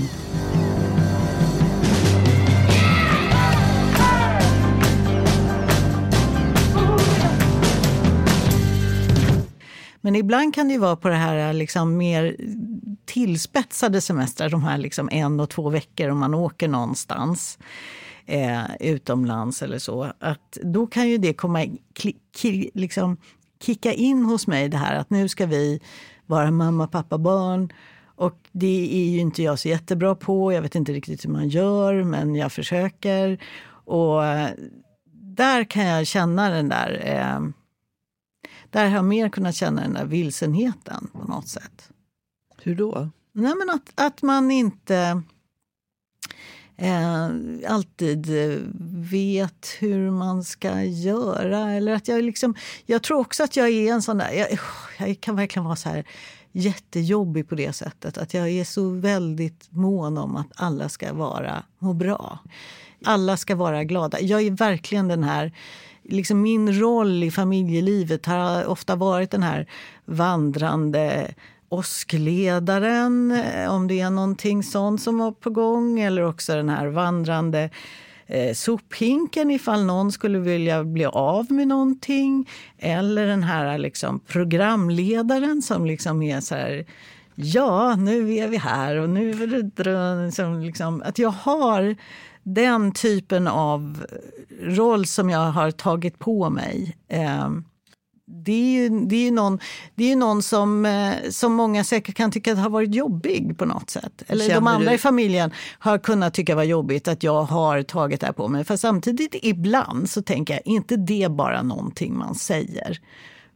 [10.01, 12.35] Men ibland kan det ju vara på det här liksom mer
[13.05, 17.57] tillspetsade semestrar, de här liksom en och två veckor om man åker någonstans
[18.27, 20.11] eh, utomlands eller så.
[20.19, 21.65] Att då kan ju det komma,
[22.73, 23.17] liksom,
[23.59, 25.79] kicka in hos mig det här att nu ska vi
[26.25, 27.73] vara mamma, pappa, barn.
[28.15, 30.53] Och det är ju inte jag så jättebra på.
[30.53, 33.43] Jag vet inte riktigt hur man gör, men jag försöker.
[33.85, 34.21] Och
[35.11, 37.01] där kan jag känna den där...
[37.05, 37.49] Eh,
[38.69, 41.89] där har jag mer kunnat känna den där vilsenheten på något sätt.
[42.61, 43.09] Hur då?
[43.31, 45.21] Nej, men att, att man inte
[46.77, 47.29] eh,
[47.67, 48.59] alltid eh,
[49.11, 51.71] vet hur man ska göra.
[51.71, 54.31] Eller att jag, liksom, jag tror också att jag är en sån där...
[54.31, 54.59] Jag,
[55.07, 56.05] jag kan verkligen vara så här
[56.51, 58.17] jättejobbig på det sättet.
[58.17, 62.39] Att jag är så väldigt mån om att alla ska vara, må bra.
[63.05, 64.19] Alla ska vara glada.
[64.19, 65.53] Jag är verkligen den här
[66.03, 69.67] liksom min roll i familjelivet har ofta varit den här
[70.05, 71.33] vandrande
[71.69, 75.99] åskledaren, eh, om det är någonting sånt som var på gång.
[75.99, 77.69] Eller också den här vandrande
[78.25, 82.49] eh, sophinken ifall någon skulle vilja bli av med någonting.
[82.77, 86.85] Eller den här liksom, programledaren som liksom är så här
[87.39, 90.25] Ja, nu är vi här och nu är det...
[90.25, 91.95] Liksom, liksom, att jag har
[92.43, 94.05] den typen av
[94.61, 96.97] roll som jag har tagit på mig.
[97.07, 97.49] Eh,
[98.29, 99.59] det är ju, det är ju någon,
[99.95, 103.89] det är någon som, eh, som många säkert kan tycka har varit jobbig på något
[103.89, 104.23] sätt.
[104.27, 104.95] Eller Känner de andra du...
[104.95, 108.63] i familjen har kunnat tycka var jobbigt att jag har tagit det här på mig.
[108.63, 112.99] För samtidigt ibland så tänker jag, inte det bara någonting man säger?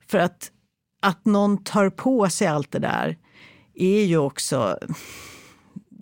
[0.07, 0.51] För att,
[1.01, 3.17] att någon tar på sig allt det där
[3.75, 4.77] är ju också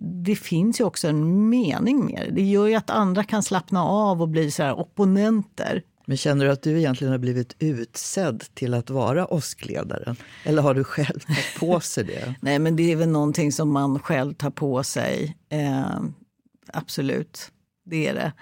[0.02, 2.34] det finns ju också en mening med det.
[2.34, 5.82] Det gör ju att andra kan slappna av och bli så opponenter.
[6.10, 10.16] Men känner du att du egentligen har blivit utsedd till att vara åskledaren?
[10.44, 12.34] Eller har du själv tagit på sig det?
[12.40, 15.36] Nej, men det är väl någonting som man själv tar på sig.
[15.48, 16.00] Eh,
[16.72, 17.50] absolut,
[17.84, 18.32] det är det.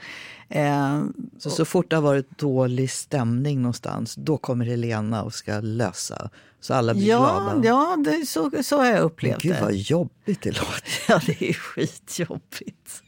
[0.59, 1.03] Eh,
[1.39, 6.31] så, så fort det har varit dålig stämning någonstans, då kommer Helena och ska lösa
[6.61, 7.69] så alla blir ja, glada?
[7.69, 9.61] Ja, det, så, så har jag upplevt Gud, det.
[9.61, 10.83] vad jobbigt det låter.
[11.09, 13.03] Ja, det är skitjobbigt.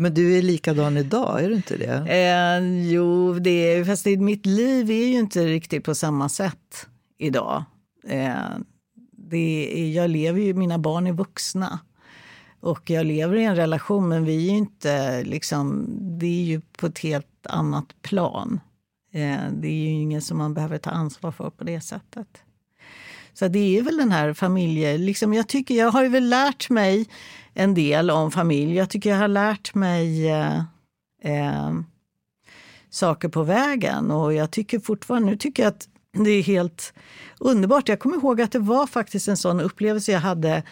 [0.00, 1.94] Men du är likadan idag, är du inte det?
[2.08, 6.86] Eh, jo, det är, fast det, mitt liv är ju inte riktigt på samma sätt
[7.18, 7.64] idag.
[8.08, 8.58] Eh,
[9.12, 11.78] det är, jag lever ju, mina barn är vuxna.
[12.60, 15.86] Och jag lever i en relation, men vi är inte liksom,
[16.18, 18.60] det är ju på ett helt annat plan.
[19.12, 22.42] Eh, det är ju inget som man behöver ta ansvar för på det sättet.
[23.32, 24.98] Så det är väl den här familje...
[24.98, 27.08] Liksom jag, tycker, jag har ju väl lärt mig
[27.58, 28.76] en del om familj.
[28.76, 30.58] Jag tycker jag har lärt mig eh,
[31.22, 31.72] eh,
[32.90, 34.10] saker på vägen.
[34.10, 36.92] Och jag tycker fortfarande, nu tycker jag att det är helt
[37.38, 37.88] underbart.
[37.88, 40.62] Jag kommer ihåg att det var faktiskt en sån upplevelse jag hade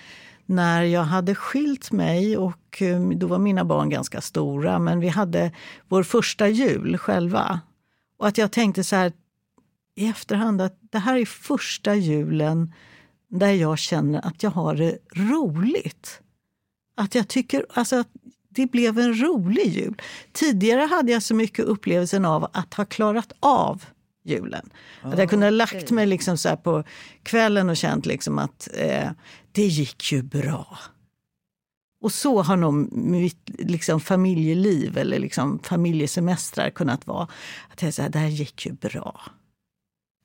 [0.46, 4.78] när jag hade skilt mig och eh, då var mina barn ganska stora.
[4.78, 5.52] Men vi hade
[5.88, 7.60] vår första jul själva.
[8.18, 9.12] Och att jag tänkte så här
[9.96, 12.72] i efterhand att det här är första julen
[13.28, 16.22] där jag känner att jag har det roligt.
[16.96, 18.08] Att jag tycker alltså, att
[18.48, 20.02] det blev en rolig jul.
[20.32, 23.84] Tidigare hade jag så mycket upplevelsen av att ha klarat av
[24.24, 24.70] julen.
[25.04, 26.84] Oh, att jag kunde ha lagt mig liksom så på
[27.22, 29.10] kvällen och känt liksom att eh,
[29.52, 30.78] det gick ju bra.
[32.00, 37.28] Och så har nog mitt liksom, familjeliv eller liksom, familjesemestrar kunnat vara.
[37.72, 39.20] Att jag säger, det här gick ju bra.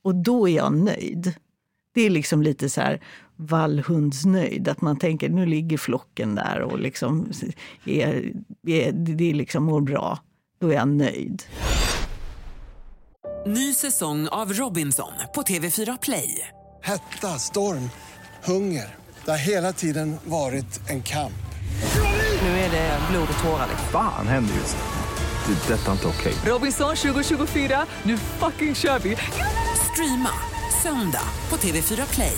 [0.03, 1.34] Och då är jag nöjd.
[1.93, 3.01] Det är liksom lite så här
[3.41, 4.67] vallhundsnöjd.
[4.67, 7.32] Att man tänker nu ligger flocken där och liksom
[7.86, 8.34] är,
[8.67, 10.19] är, det liksom mår bra.
[10.60, 11.43] Då är jag nöjd.
[13.45, 16.47] Ny säsong av Robinson på TV4 Play.
[16.82, 17.89] Hetta, storm,
[18.43, 18.95] hunger.
[19.25, 21.34] Det har hela tiden varit en kamp.
[22.41, 23.67] Nu är det blod och tårar.
[23.91, 25.01] Fan händer just det.
[25.47, 26.34] Det är detta inte okej.
[26.34, 26.51] Okay.
[26.51, 29.17] Robinson 2024, nu fucking kör vi!
[29.91, 30.30] Streama
[30.84, 32.38] söndag på TV4 Play.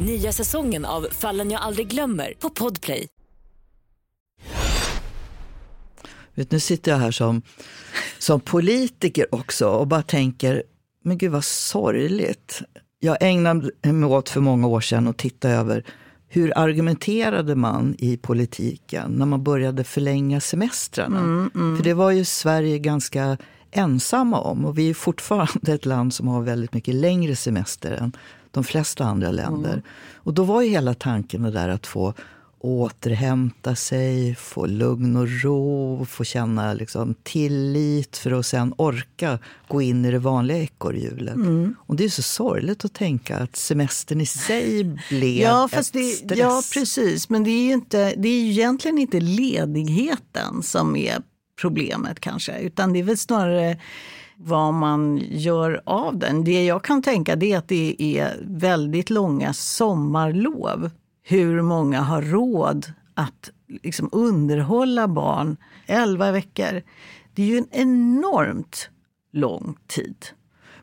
[0.00, 3.08] Nya säsongen av Fallen jag aldrig glömmer på Podplay.
[6.34, 7.42] Vet, nu sitter jag här som,
[8.18, 10.62] som politiker också och bara tänker,
[11.04, 12.62] men gud vad sorgligt.
[12.98, 15.84] Jag ägnade mig åt för många år sedan att titta över
[16.28, 21.18] hur argumenterade man i politiken när man började förlänga semestrarna?
[21.18, 21.76] Mm, mm.
[21.76, 23.36] För det var ju Sverige ganska
[23.70, 28.12] ensamma om och vi är fortfarande ett land som har väldigt mycket längre semester än
[28.52, 29.72] de flesta andra länder.
[29.72, 29.82] Mm.
[30.14, 32.14] Och då var ju hela tanken det där att få
[32.64, 39.38] återhämta sig, få lugn och ro, få känna liksom tillit för att sen orka
[39.68, 41.34] gå in i det vanliga ekorrhjulet.
[41.34, 41.74] Mm.
[41.78, 46.14] Och det är så sorgligt att tänka att semestern i sig blev Ja, fast ett
[46.16, 46.38] stress.
[46.38, 47.28] ja, precis.
[47.28, 51.22] Men det är, ju inte, det är ju egentligen inte ledigheten som är
[51.60, 52.58] problemet kanske.
[52.58, 53.78] Utan det är väl snarare
[54.44, 56.44] vad man gör av den.
[56.44, 60.90] Det jag kan tänka det är att det är väldigt långa sommarlov.
[61.22, 63.50] Hur många har råd att
[63.82, 66.82] liksom underhålla barn 11 veckor?
[67.34, 68.90] Det är ju en enormt
[69.32, 70.16] lång tid.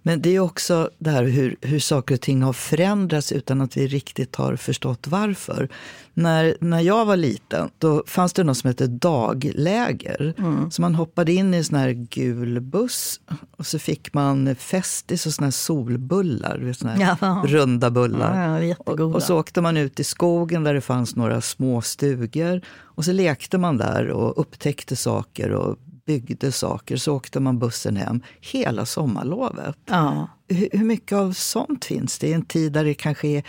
[0.10, 3.78] Men det är också det här hur, hur saker och ting har förändrats utan att
[3.78, 5.70] vi riktigt har förstått varför.
[6.14, 10.34] När, när jag var liten då fanns det något som hette dagläger.
[10.38, 10.72] Mm.
[10.72, 13.20] Så man hoppade in i en sån här gul buss
[13.58, 16.58] och så fick man Festis och såna här solbullar.
[16.58, 17.44] vet, Såna här Ja.
[17.48, 18.62] runda bullar.
[18.62, 22.62] Ja, och, och så åkte man ut i skogen där det fanns några små stugor.
[22.82, 25.78] Och så lekte man där och upptäckte saker och
[26.10, 26.98] byggde saker.
[26.98, 29.78] Så åkte man bussen hem hela sommarlovet.
[29.86, 30.28] Ja.
[30.48, 33.44] Hur, hur mycket av sånt finns det i en tid där det kanske är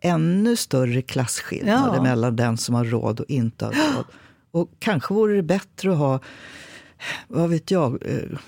[0.00, 2.02] ännu större klasskillnader Ja.
[2.02, 4.04] mellan den som har råd och inte har råd?
[4.50, 6.20] Och kanske vore det bättre att ha,
[7.28, 8.38] vad vet jag, eh,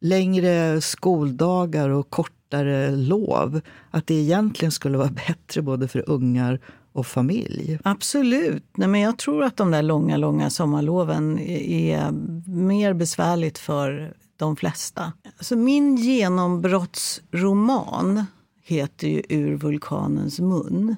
[0.00, 3.60] längre skoldagar och kortare lov.
[3.90, 6.60] Att det egentligen skulle vara bättre både för ungar
[6.96, 7.78] och familj.
[7.84, 8.64] Absolut.
[8.76, 12.10] Nej, men jag tror att de där långa, långa sommarloven är,
[12.50, 15.12] mer besvärligt för de flesta.
[15.36, 18.24] Alltså min genombrottsroman
[18.62, 20.96] heter ju Ur vulkanens mun.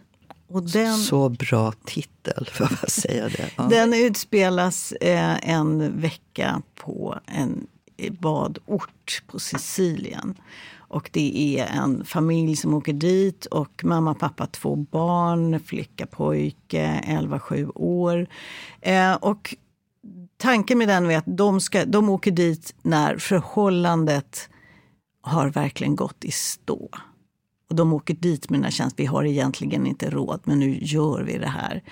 [0.48, 3.50] Och den, Så bra titel, jag bara säga det.
[3.56, 3.62] Ja.
[3.62, 7.66] den utspelas eh, en vecka på en
[8.20, 10.34] badort på Sicilien.
[10.88, 17.00] Och det är en familj som åker dit och mamma, pappa, två barn, flicka, pojke,
[17.06, 18.26] 11-7 år.
[18.80, 19.54] Eh, och
[20.36, 24.48] tanken med den är att de, ska, de åker dit när förhållandet
[25.20, 26.88] har verkligen gått i stå.
[27.70, 30.78] Och de åker dit med den här känslan, vi har egentligen inte råd men nu
[30.82, 31.82] gör vi det här.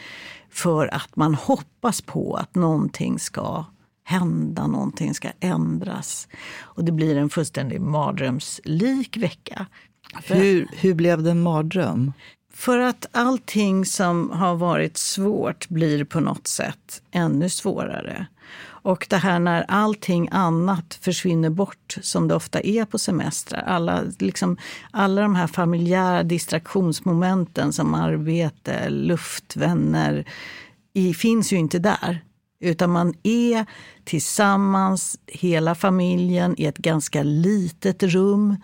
[0.50, 3.64] För att man hoppas på att någonting ska
[4.06, 6.28] hända, någonting ska ändras.
[6.60, 9.66] Och det blir en fullständig mardrömslik vecka.
[10.24, 12.12] Hur, hur blev det en mardröm?
[12.52, 18.26] För att allting som har varit svårt blir på något sätt ännu svårare.
[18.64, 23.62] Och det här när allting annat försvinner bort, som det ofta är på semestrar.
[23.62, 24.56] Alla, liksom,
[24.90, 30.24] alla de här familjära distraktionsmomenten som arbete, luft, vänner,
[30.92, 32.22] i, finns ju inte där.
[32.60, 33.66] Utan man är
[34.04, 38.56] tillsammans, hela familjen, i ett ganska litet rum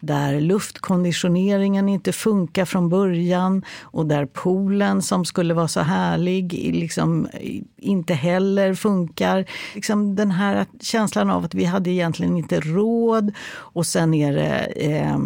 [0.00, 7.28] där luftkonditioneringen inte funkar från början och där poolen som skulle vara så härlig liksom
[7.76, 9.44] inte heller funkar.
[9.74, 14.64] Liksom den här känslan av att vi hade egentligen inte råd och sen är det,
[14.76, 15.18] eh,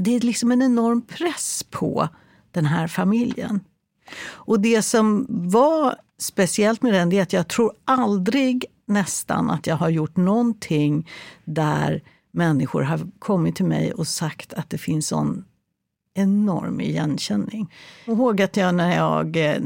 [0.00, 2.08] det är liksom en enorm press på
[2.52, 3.60] den här familjen.
[4.30, 9.76] Och det som var speciellt med den är att jag tror aldrig nästan att jag
[9.76, 11.08] har gjort någonting
[11.44, 15.44] där människor har kommit till mig och sagt att det finns sån
[16.14, 17.74] enorm igenkänning.
[18.04, 19.60] Jag ihåg att jag när jag eh,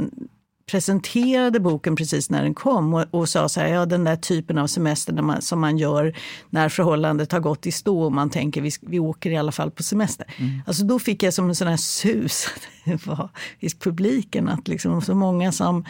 [0.67, 4.59] presenterade boken precis när den kom och, och sa så här, ja den där typen
[4.59, 6.17] av semester man, som man gör
[6.51, 9.71] när förhållandet har gått i stå och man tänker vi, vi åker i alla fall
[9.71, 10.27] på semester.
[10.67, 12.47] Alltså då fick jag som en sån här sus
[12.85, 13.29] det var
[13.59, 15.85] i publiken att liksom så många som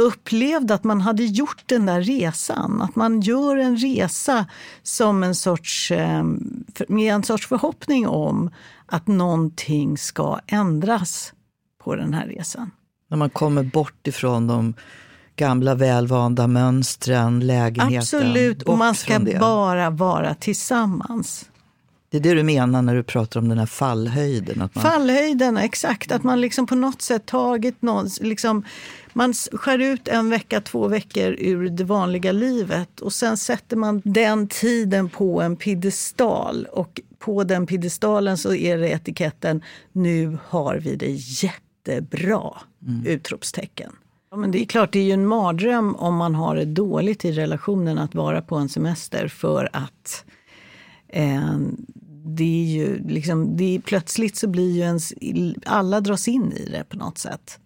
[0.00, 2.82] upplevde att man hade gjort den där resan.
[2.82, 4.46] Att man gör en resa
[4.82, 6.24] som en sorts, eh,
[6.88, 8.50] med en sorts förhoppning om
[8.86, 11.32] att någonting ska ändras
[11.84, 12.70] på den här resan.
[13.08, 14.74] När man kommer bort ifrån de
[15.36, 17.98] gamla välvanda mönstren, lägenheten.
[17.98, 21.49] Absolut, och man ska bara vara tillsammans.
[22.10, 24.62] Det är det du menar när du pratar om den här fallhöjden?
[24.62, 24.84] Att man...
[24.84, 26.12] Fallhöjden, exakt.
[26.12, 28.64] Att man liksom på något sätt tagit någon, liksom,
[29.12, 34.02] man skär ut en vecka, två veckor ur det vanliga livet och sen sätter man
[34.04, 36.66] den tiden på en piedestal.
[36.72, 42.52] Och på den piedestalen så är det etiketten Nu har vi det jättebra!
[42.86, 43.06] Mm.
[43.06, 43.92] Utropstecken.
[44.30, 47.24] Ja, men det är klart, det är ju en mardröm om man har det dåligt
[47.24, 50.24] i relationen att vara på en semester för att
[51.08, 51.58] eh,
[52.36, 55.12] det är ju liksom, det är, plötsligt så blir ju ens,
[55.66, 57.58] alla dras in i det på något sätt.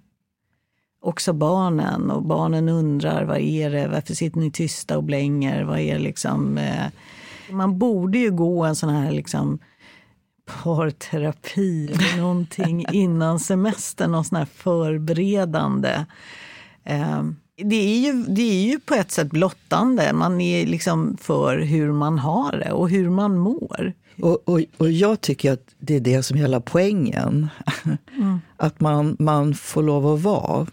[1.00, 5.78] Också barnen och barnen undrar vad är det, varför sitter ni tysta och blänger, vad
[5.78, 6.86] är liksom eh,
[7.50, 9.58] man borde ju gå en sån här liksom
[10.44, 16.04] parterapi eller någonting innan semestern, någon sån här förberedande.
[16.84, 17.22] Eh,
[17.56, 20.12] det är, ju, det är ju på ett sätt blottande.
[20.12, 23.92] Man är liksom för hur man har det och hur man mår.
[24.22, 27.48] Och, och, och jag tycker att det är det som är hela poängen.
[28.16, 28.40] Mm.
[28.56, 30.66] Att man, man får lov att vara.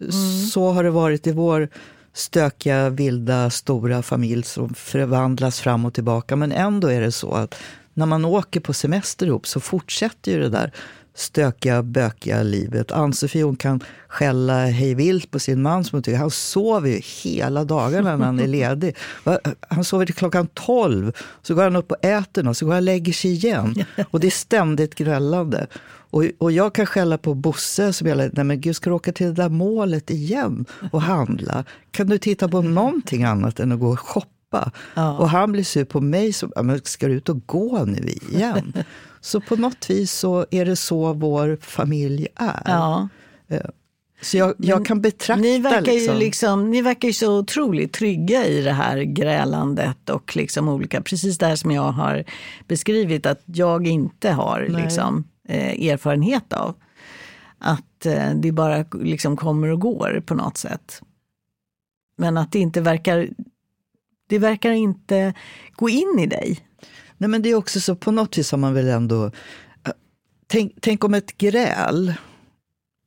[0.00, 0.46] Mm.
[0.46, 1.68] Så har det varit i vår
[2.12, 6.36] stökiga, vilda, stora familj som förvandlas fram och tillbaka.
[6.36, 7.54] Men ändå är det så att
[7.94, 10.72] när man åker på semester ihop så fortsätter ju det där
[11.16, 12.92] stökiga, bökiga livet.
[12.92, 17.00] Ann-Sofie hon kan skälla hej vilt på sin man som hon tycker han sover ju
[17.22, 18.96] hela dagarna när han är ledig.
[19.68, 21.12] Han sover till klockan tolv,
[21.42, 23.84] så går han upp och äter och så går han och lägger sig igen.
[24.10, 25.66] Och det är ständigt grällande.
[26.10, 29.12] Och, och jag kan skälla på Bosse som jag nej men gud ska du åka
[29.12, 31.64] till det där målet igen och handla?
[31.90, 34.70] Kan du titta på någonting annat än att gå och shoppa?
[34.94, 35.18] Ja.
[35.18, 38.72] Och han blir sur på mig, som, ska du ut och gå nu igen?
[39.26, 42.62] Så på något vis så är det så vår familj är.
[42.64, 43.08] Ja.
[43.48, 43.60] Eh,
[44.20, 45.42] så jag, jag kan betrakta...
[45.42, 46.14] Ni verkar, liksom...
[46.14, 51.02] ju liksom, ni verkar ju så otroligt trygga i det här grälandet och liksom olika,
[51.02, 52.24] precis det här som jag har
[52.68, 56.74] beskrivit att jag inte har liksom, eh, erfarenhet av.
[57.58, 61.02] Att eh, det bara liksom kommer och går på något sätt.
[62.18, 63.28] Men att det inte verkar,
[64.28, 65.34] det verkar inte
[65.76, 66.65] gå in i dig.
[67.18, 69.24] Nej, men det är också så, på något vis har man väl ändå...
[69.24, 69.92] Eh,
[70.46, 72.14] tänk, tänk om ett gräl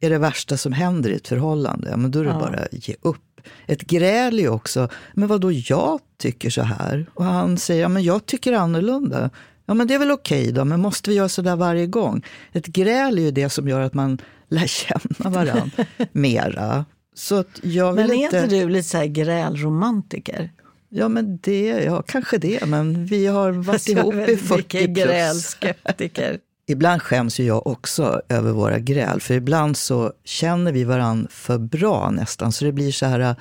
[0.01, 2.39] är det värsta som händer i ett förhållande, men då är det ja.
[2.39, 3.41] bara ge upp.
[3.67, 7.05] Ett gräl är ju också, men vad då jag tycker så här?
[7.13, 9.29] Och han säger, ja men jag tycker annorlunda.
[9.65, 11.87] Ja men det är väl okej okay då, men måste vi göra så där varje
[11.87, 12.25] gång?
[12.51, 16.85] Ett gräl är ju det som gör att man lär känna varandra mera.
[17.15, 18.37] Så att jag vill men är inte...
[18.37, 20.51] inte du lite så här grälromantiker?
[20.89, 22.65] Ja, men det, ja, kanske det.
[22.65, 25.05] Men vi har varit ihop i 40 plus.
[25.05, 26.39] grälskeptiker.
[26.67, 29.21] Ibland skäms ju jag också över våra gräl.
[29.21, 32.51] För ibland så känner vi varandra för bra nästan.
[32.51, 33.35] Så det blir så här äh,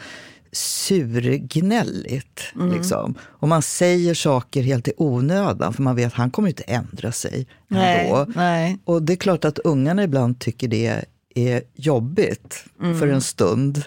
[0.52, 2.42] surgnälligt.
[2.54, 2.72] Mm.
[2.72, 3.14] Liksom.
[3.22, 5.72] Och man säger saker helt i onödan.
[5.72, 8.26] För man vet att han kommer inte ändra sig nej.
[8.34, 8.78] Nej.
[8.84, 12.98] Och det är klart att ungarna ibland tycker det är jobbigt mm.
[12.98, 13.82] för en stund.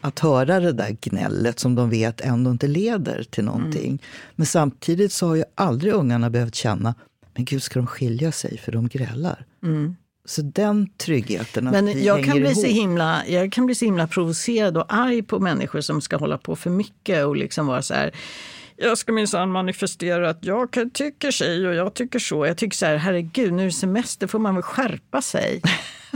[0.00, 3.86] Att höra det där gnället som de vet ändå inte leder till någonting.
[3.86, 3.98] Mm.
[4.36, 6.94] Men samtidigt så har ju aldrig ungarna behövt känna,
[7.34, 9.46] men gud ska de skilja sig för de grälar.
[9.62, 9.96] Mm.
[10.24, 12.64] Så den tryggheten att Men vi jag kan, bli ihop.
[12.64, 16.38] så himla, jag kan bli så himla provocerad och arg på människor som ska hålla
[16.38, 18.14] på för mycket och liksom vara så här
[18.80, 22.46] jag ska minsann manifestera att jag tycker sig och jag tycker så.
[22.46, 25.62] Jag tycker så här, herregud, nu är det semester, får man väl skärpa sig.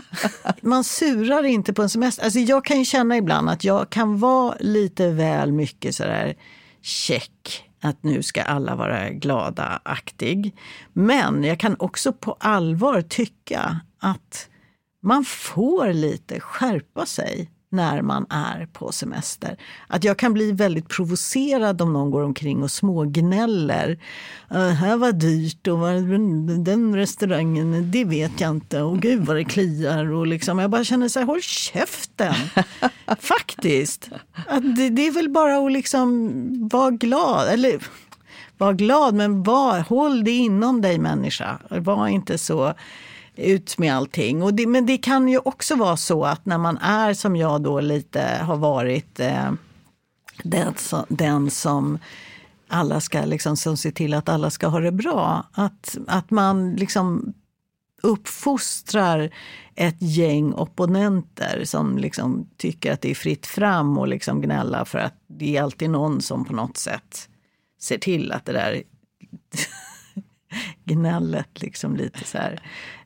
[0.60, 2.24] man surar inte på en semester.
[2.24, 6.34] Alltså jag kan ju känna ibland att jag kan vara lite väl mycket så där
[6.82, 10.56] check att nu ska alla vara glada-aktig.
[10.92, 14.48] Men jag kan också på allvar tycka att
[15.02, 19.56] man får lite skärpa sig när man är på semester.
[19.86, 23.98] Att jag kan bli väldigt provocerad om någon går omkring och smågnäller.
[24.50, 25.94] Äh, här var dyrt och var,
[26.64, 28.82] den restaurangen, det vet jag inte.
[28.82, 30.12] Och gud vad det kliar.
[30.12, 32.34] Och liksom, jag bara känner så här, håll käften!
[33.18, 34.10] Faktiskt.
[34.46, 37.48] Att det, det, är väl bara att liksom vara glad.
[37.48, 37.80] Eller
[38.58, 41.58] var glad, men var, håll det inom dig människa.
[41.68, 42.74] Var inte så
[43.42, 44.42] ut med allting.
[44.42, 47.62] Och det, men det kan ju också vara så att när man är som jag
[47.62, 49.52] då lite har varit eh,
[50.42, 51.98] den, som, den som
[52.68, 55.46] alla ska liksom, som ser till att alla ska ha det bra.
[55.52, 57.34] Att, att man liksom
[58.02, 59.30] uppfostrar
[59.74, 64.98] ett gäng opponenter som liksom tycker att det är fritt fram och liksom gnälla för
[64.98, 67.28] att det är alltid någon som på något sätt
[67.80, 68.82] ser till att det där
[70.84, 72.62] gnället liksom lite så här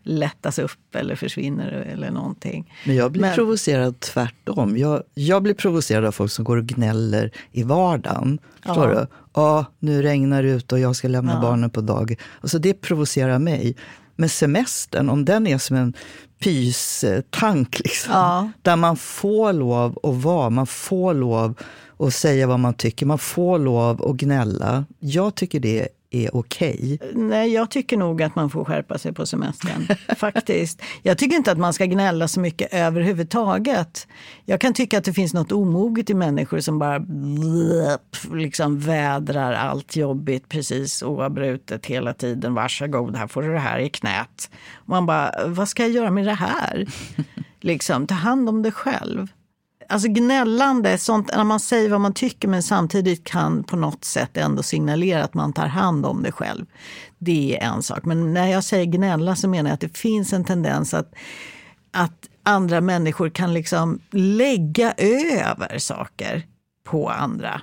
[0.07, 2.75] lättas upp eller försvinner eller någonting.
[2.87, 4.77] Men jag blir Men- provocerad tvärtom.
[4.77, 8.39] Jag, jag blir provocerad av folk som går och gnäller i vardagen.
[8.67, 9.01] Förstår Ja.
[9.01, 9.07] du?
[9.35, 11.41] Ja, nu regnar det ut och jag ska lämna Ja.
[11.41, 12.15] barnen på dag.
[12.41, 13.77] Alltså det provocerar mig.
[14.17, 15.95] Men semestern, om den är som en
[16.41, 18.51] pystank, liksom, Ja.
[18.63, 21.55] där man får lov att vara, man får lov
[21.99, 24.85] att säga vad man tycker, man får lov att gnälla.
[24.99, 26.99] Jag tycker det är okej.
[27.15, 29.89] Nej, jag tycker nog att man får skärpa sig på semestern.
[30.17, 30.83] faktiskt.
[31.03, 34.09] Jag tycker inte att man ska gnälla så mycket överhuvudtaget.
[34.45, 37.07] Jag kan tycka att det finns något omoget i människor som bara
[38.33, 42.55] liksom vädrar allt jobbigt precis oavbrutet hela tiden.
[42.55, 44.51] Varsågod, här får du det här i knät.
[44.85, 46.87] Man bara, vad ska jag göra med det här?
[47.61, 49.29] liksom, ta hand om det själv.
[49.89, 54.37] Alltså gnällande, sånt, när man säger vad man tycker men samtidigt kan på något sätt
[54.37, 56.67] ändå signalera att man tar hand om det själv.
[57.19, 58.05] Det är en sak.
[58.05, 61.15] Men när jag säger gnälla så menar jag att det finns en tendens att,
[61.93, 66.43] att andra människor kan liksom lägga över saker
[66.85, 67.61] på andra.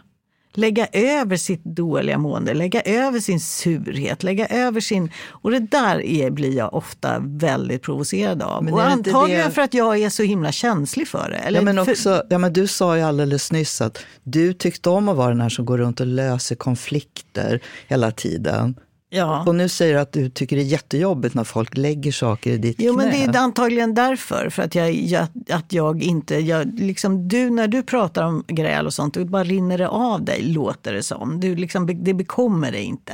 [0.56, 5.12] Lägga över sitt dåliga mående, lägga över sin surhet, lägga över sin...
[5.30, 8.64] Och det där är, blir jag ofta väldigt provocerad av.
[8.64, 11.36] Men och antagligen det- för att jag är så himla känslig för det.
[11.38, 14.90] Eller ja, men för, också, ja, men du sa ju alldeles nyss att du tyckte
[14.90, 18.76] om att vara den här som går runt och löser konflikter hela tiden.
[19.16, 19.44] Ja.
[19.48, 22.58] Och nu säger du att du tycker det är jättejobbigt när folk lägger saker i
[22.58, 23.04] ditt Jo, knä.
[23.04, 24.50] men det är antagligen därför.
[24.50, 26.36] För att jag, jag, att jag inte...
[26.36, 30.24] Jag, liksom, du, när du pratar om gräl och sånt, då bara rinner det av
[30.24, 31.40] dig, låter det som.
[31.40, 33.14] Du, liksom, det bekommer dig inte.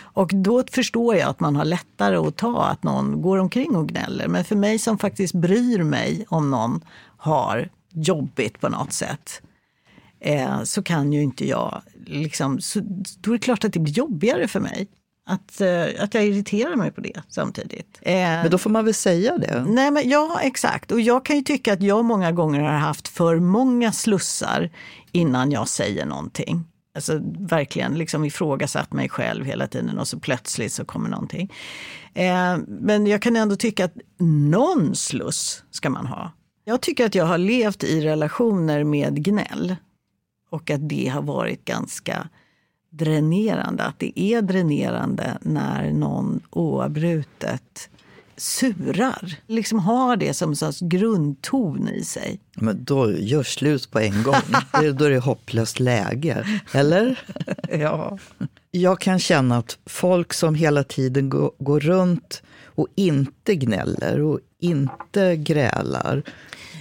[0.00, 3.88] Och då förstår jag att man har lättare att ta att någon går omkring och
[3.88, 4.28] gnäller.
[4.28, 6.80] Men för mig som faktiskt bryr mig om någon
[7.16, 9.42] har jobbigt på något sätt
[10.20, 11.82] eh, så kan ju inte jag...
[12.06, 12.80] Liksom, så,
[13.20, 14.88] då är det klart att det blir jobbigare för mig.
[15.28, 17.98] Att, eh, att jag irriterar mig på det samtidigt.
[18.02, 19.64] Eh, Men då får man väl säga det.
[19.68, 20.92] Nej, men ja, exakt.
[20.92, 24.70] Och jag kan ju tycka att jag många gånger har haft för många slussar
[25.12, 26.64] innan jag säger någonting.
[26.94, 31.52] Alltså verkligen liksom ifrågasatt mig själv hela tiden och så plötsligt så kommer någonting.
[32.14, 36.32] Eh, men jag kan ändå tycka att någon sluss ska man ha.
[36.64, 39.76] Jag tycker att jag har levt i relationer med gnäll
[40.50, 42.28] och att det har varit ganska
[42.98, 43.82] dränerande.
[43.82, 47.88] Att det är dränerande när någon oavbrutet
[48.36, 49.34] surar.
[49.46, 52.40] Liksom har det som en sorts grundton i sig.
[52.54, 54.34] Men då gör slut på en gång.
[54.80, 56.46] Det- då är det hopplöst läge.
[56.72, 57.18] Eller?
[57.70, 58.18] Ja.
[58.70, 64.40] Jag kan känna att folk som hela tiden går, går runt och inte gnäller och
[64.60, 66.22] inte grälar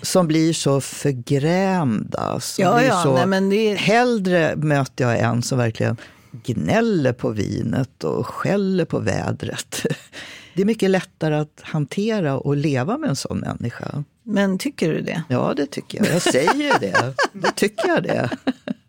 [0.02, 2.40] som blir så förgrämda.
[2.40, 5.98] Som Ja, blir ja, så, nej, men det- Hellre möter jag en som verkligen
[6.46, 9.86] gnäller på vinet och skäller på vädret.
[10.56, 14.04] Det är mycket lättare att hantera och leva med en sån människa.
[14.24, 15.24] Men tycker du det?
[15.30, 16.08] Ja, det tycker jag.
[16.16, 17.14] Jag säger ju det.
[17.34, 18.30] Då tycker jag det.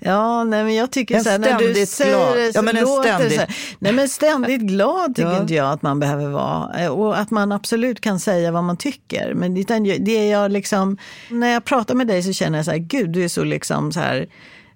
[0.00, 2.36] Ja, nej, men jag tycker En så här, när du säger glad.
[2.36, 3.56] det så Ja, men en låter ständigt- så här.
[3.78, 5.40] Nej, men ständigt glad tycker Ja.
[5.40, 6.78] inte jag att man behöver vara.
[6.80, 9.34] Eh, Och att man absolut kan säga vad man tycker.
[9.34, 9.54] Men
[9.98, 10.96] det, jag liksom,
[11.28, 13.92] när jag pratar med dig så känner jag så här, gud du är så liksom
[13.92, 14.26] så här,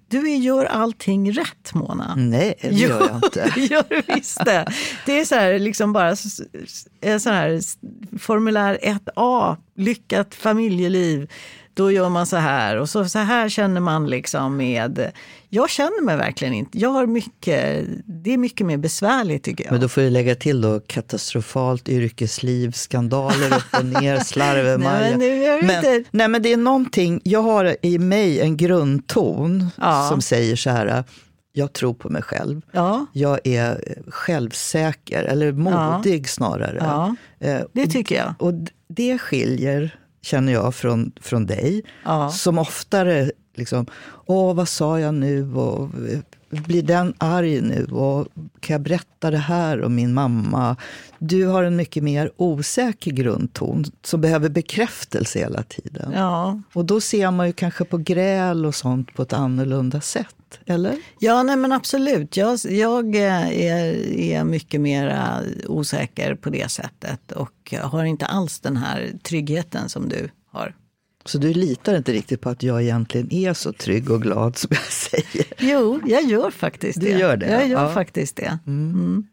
[0.07, 2.13] du gör allting rätt Mona.
[2.17, 3.51] Nej, det gör jag inte.
[3.55, 4.67] det gör du visst det.
[5.05, 7.59] Det är så här, liksom bara s- s- en sån här
[8.19, 11.27] formulär 1A, lyckat familjeliv.
[11.75, 15.11] Då gör man så här och så, så här känner man liksom med...
[15.49, 16.79] Jag känner mig verkligen inte.
[16.79, 19.71] Jag har mycket, det är mycket mer besvärligt tycker jag.
[19.71, 25.17] Men då får du lägga till då katastrofalt yrkesliv, skandaler upp och ner, slarvemaja.
[25.17, 30.07] Nej, men men, nej, men det är någonting, jag har i mig en grundton Ja.
[30.09, 31.03] som säger så här,
[31.53, 32.61] jag tror på mig själv.
[32.71, 33.05] Ja.
[33.13, 36.77] Jag är självsäker, eller modig snarare.
[36.79, 38.33] Ja, Eh, det tycker jag.
[38.39, 38.53] Och
[38.87, 41.83] det skiljer, känner jag, från, från dig.
[42.03, 42.29] Ja.
[42.29, 43.85] Som oftare liksom,
[44.25, 45.53] åh vad sa jag nu?
[45.53, 45.89] Och,
[46.63, 47.85] blir den arg nu?
[47.85, 48.27] Och
[48.59, 50.75] kan jag berätta det här om min mamma?
[51.19, 56.11] Du har en mycket mer osäker grundton som behöver bekräftelse hela tiden.
[56.15, 56.61] Ja.
[56.73, 60.95] Och då ser man ju kanske på gräl och sånt på ett annorlunda sätt, eller?
[61.19, 62.37] Ja, nej men absolut.
[62.37, 68.25] Jag, jag eh, är, är mycket mer eh, osäker på det sättet och har inte
[68.25, 70.75] alls den här tryggheten som du har.
[71.27, 74.67] Så du litar inte riktigt på att jag egentligen är så trygg och glad som
[74.71, 75.45] jag säger?
[75.59, 77.19] Jo, jag gör faktiskt Du det.
[77.19, 77.93] gör det, Jag gör ja.
[77.93, 78.59] faktiskt det.
[78.67, 79.25] Mm.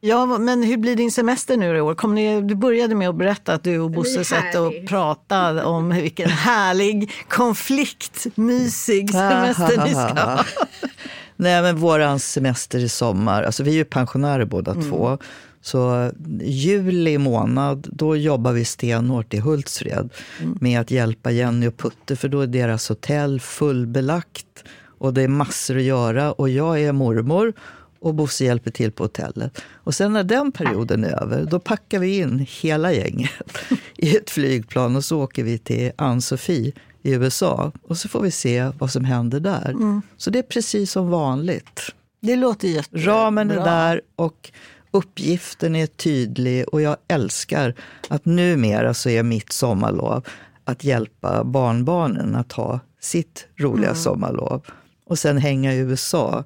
[0.00, 1.94] Ja, men hur blir din semester nu i år?
[1.94, 5.88] Kom ni, du började med att berätta att du och Bosse satt och pratade om
[5.90, 10.44] vilken härlig konfliktmysig semester ni ska ha.
[11.36, 14.90] Nej, men våran semester i sommar, alltså vi är ju pensionärer båda Mm.
[14.90, 15.18] två.
[15.62, 20.58] Så juli månad, då jobbar vi stenhårt i Hultsfred Mm.
[20.60, 24.64] med att hjälpa Jenny och Putte, för då är deras hotell fullbelagt
[24.98, 26.32] och det är massor att göra.
[26.32, 27.52] Och jag är mormor
[28.00, 29.60] och Bosse hjälper till på hotellet.
[29.74, 33.30] Och sen när den perioden är över, då packar vi in hela gänget
[33.96, 37.72] i ett flygplan och så åker vi till Ann-Sofie i USA.
[37.82, 39.70] Och så får vi se vad som händer där.
[39.70, 40.02] Mm.
[40.16, 41.80] Så det är precis som vanligt.
[42.20, 43.12] Det låter jättebra.
[43.12, 44.50] Ramen är där och
[44.90, 47.74] uppgiften är tydlig och jag älskar
[48.08, 50.26] att numera så är mitt sommarlov
[50.64, 54.02] att hjälpa barnbarnen att ha sitt roliga Mm.
[54.02, 54.62] sommarlov.
[55.06, 56.44] Och sen hänga i USA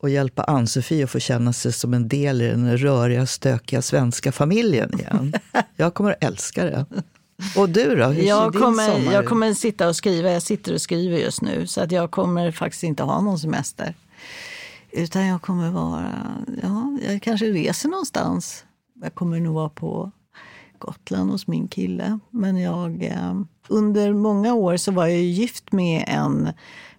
[0.00, 4.32] och hjälpa Ann-Sofie att få känna sig som en del i den röriga, stökiga svenska
[4.32, 5.32] familjen igen.
[5.76, 6.86] Jag kommer att älska det.
[7.56, 8.04] Och du då?
[8.06, 10.30] Hur ser Jag din kommer, sommar jag kommer sitta och skriva.
[10.30, 11.66] Jag sitter och skriver just nu.
[11.66, 13.94] Så att jag kommer faktiskt inte ha någon semester.
[14.90, 16.12] Utan jag kommer vara...
[16.62, 18.64] Ja, jag kanske reser någonstans.
[19.02, 20.10] Jag kommer nog vara på
[20.78, 22.18] Gotland hos min kille.
[22.30, 23.34] Men jag, eh,
[23.68, 26.52] under många år så var jag gift med en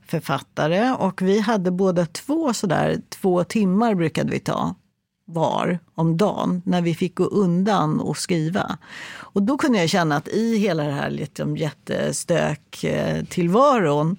[0.06, 0.92] författare.
[0.92, 4.76] Och vi hade båda två sådär, två timmar brukade vi ta
[5.26, 8.78] var om dagen när vi fick gå undan och skriva.
[9.34, 14.18] Och då kunde jag känna att i hela det här liksom jättestök eh, tillvaron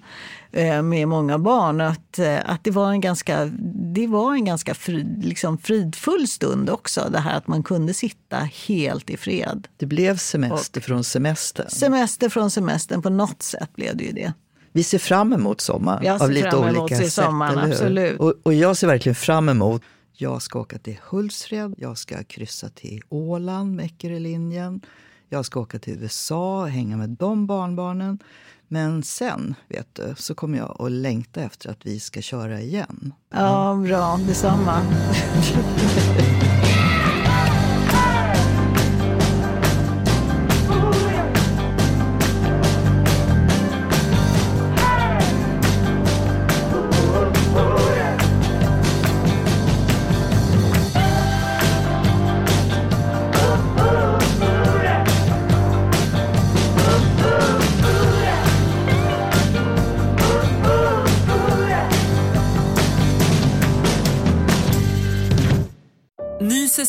[0.51, 3.45] eh, med många barn att, eh, att det var en ganska,
[3.93, 7.09] det var en ganska frid, liksom fridfull stund också.
[7.11, 8.37] Det här att man kunde sitta
[8.67, 9.67] helt i fred.
[9.77, 11.69] Det blev semester från semestern.
[11.69, 14.33] Semester från semestern, på något sätt blev det ju det.
[14.73, 17.13] Vi ser fram emot sommar Jag ser av lite olika sätt.
[17.13, 18.19] sommaren, absolut.
[18.19, 19.81] Och, och jag ser verkligen fram emot
[20.13, 24.81] jag ska åka till Hultsfred, jag ska kryssa till Åland med Eckerölinjen.
[25.29, 28.19] Jag ska åka till USA och hänga med de barnbarnen.
[28.67, 33.13] Men sen, vet du, så kommer jag att längta efter att vi ska köra igen.
[33.29, 34.19] Ja, bra.
[34.27, 34.81] Detsamma.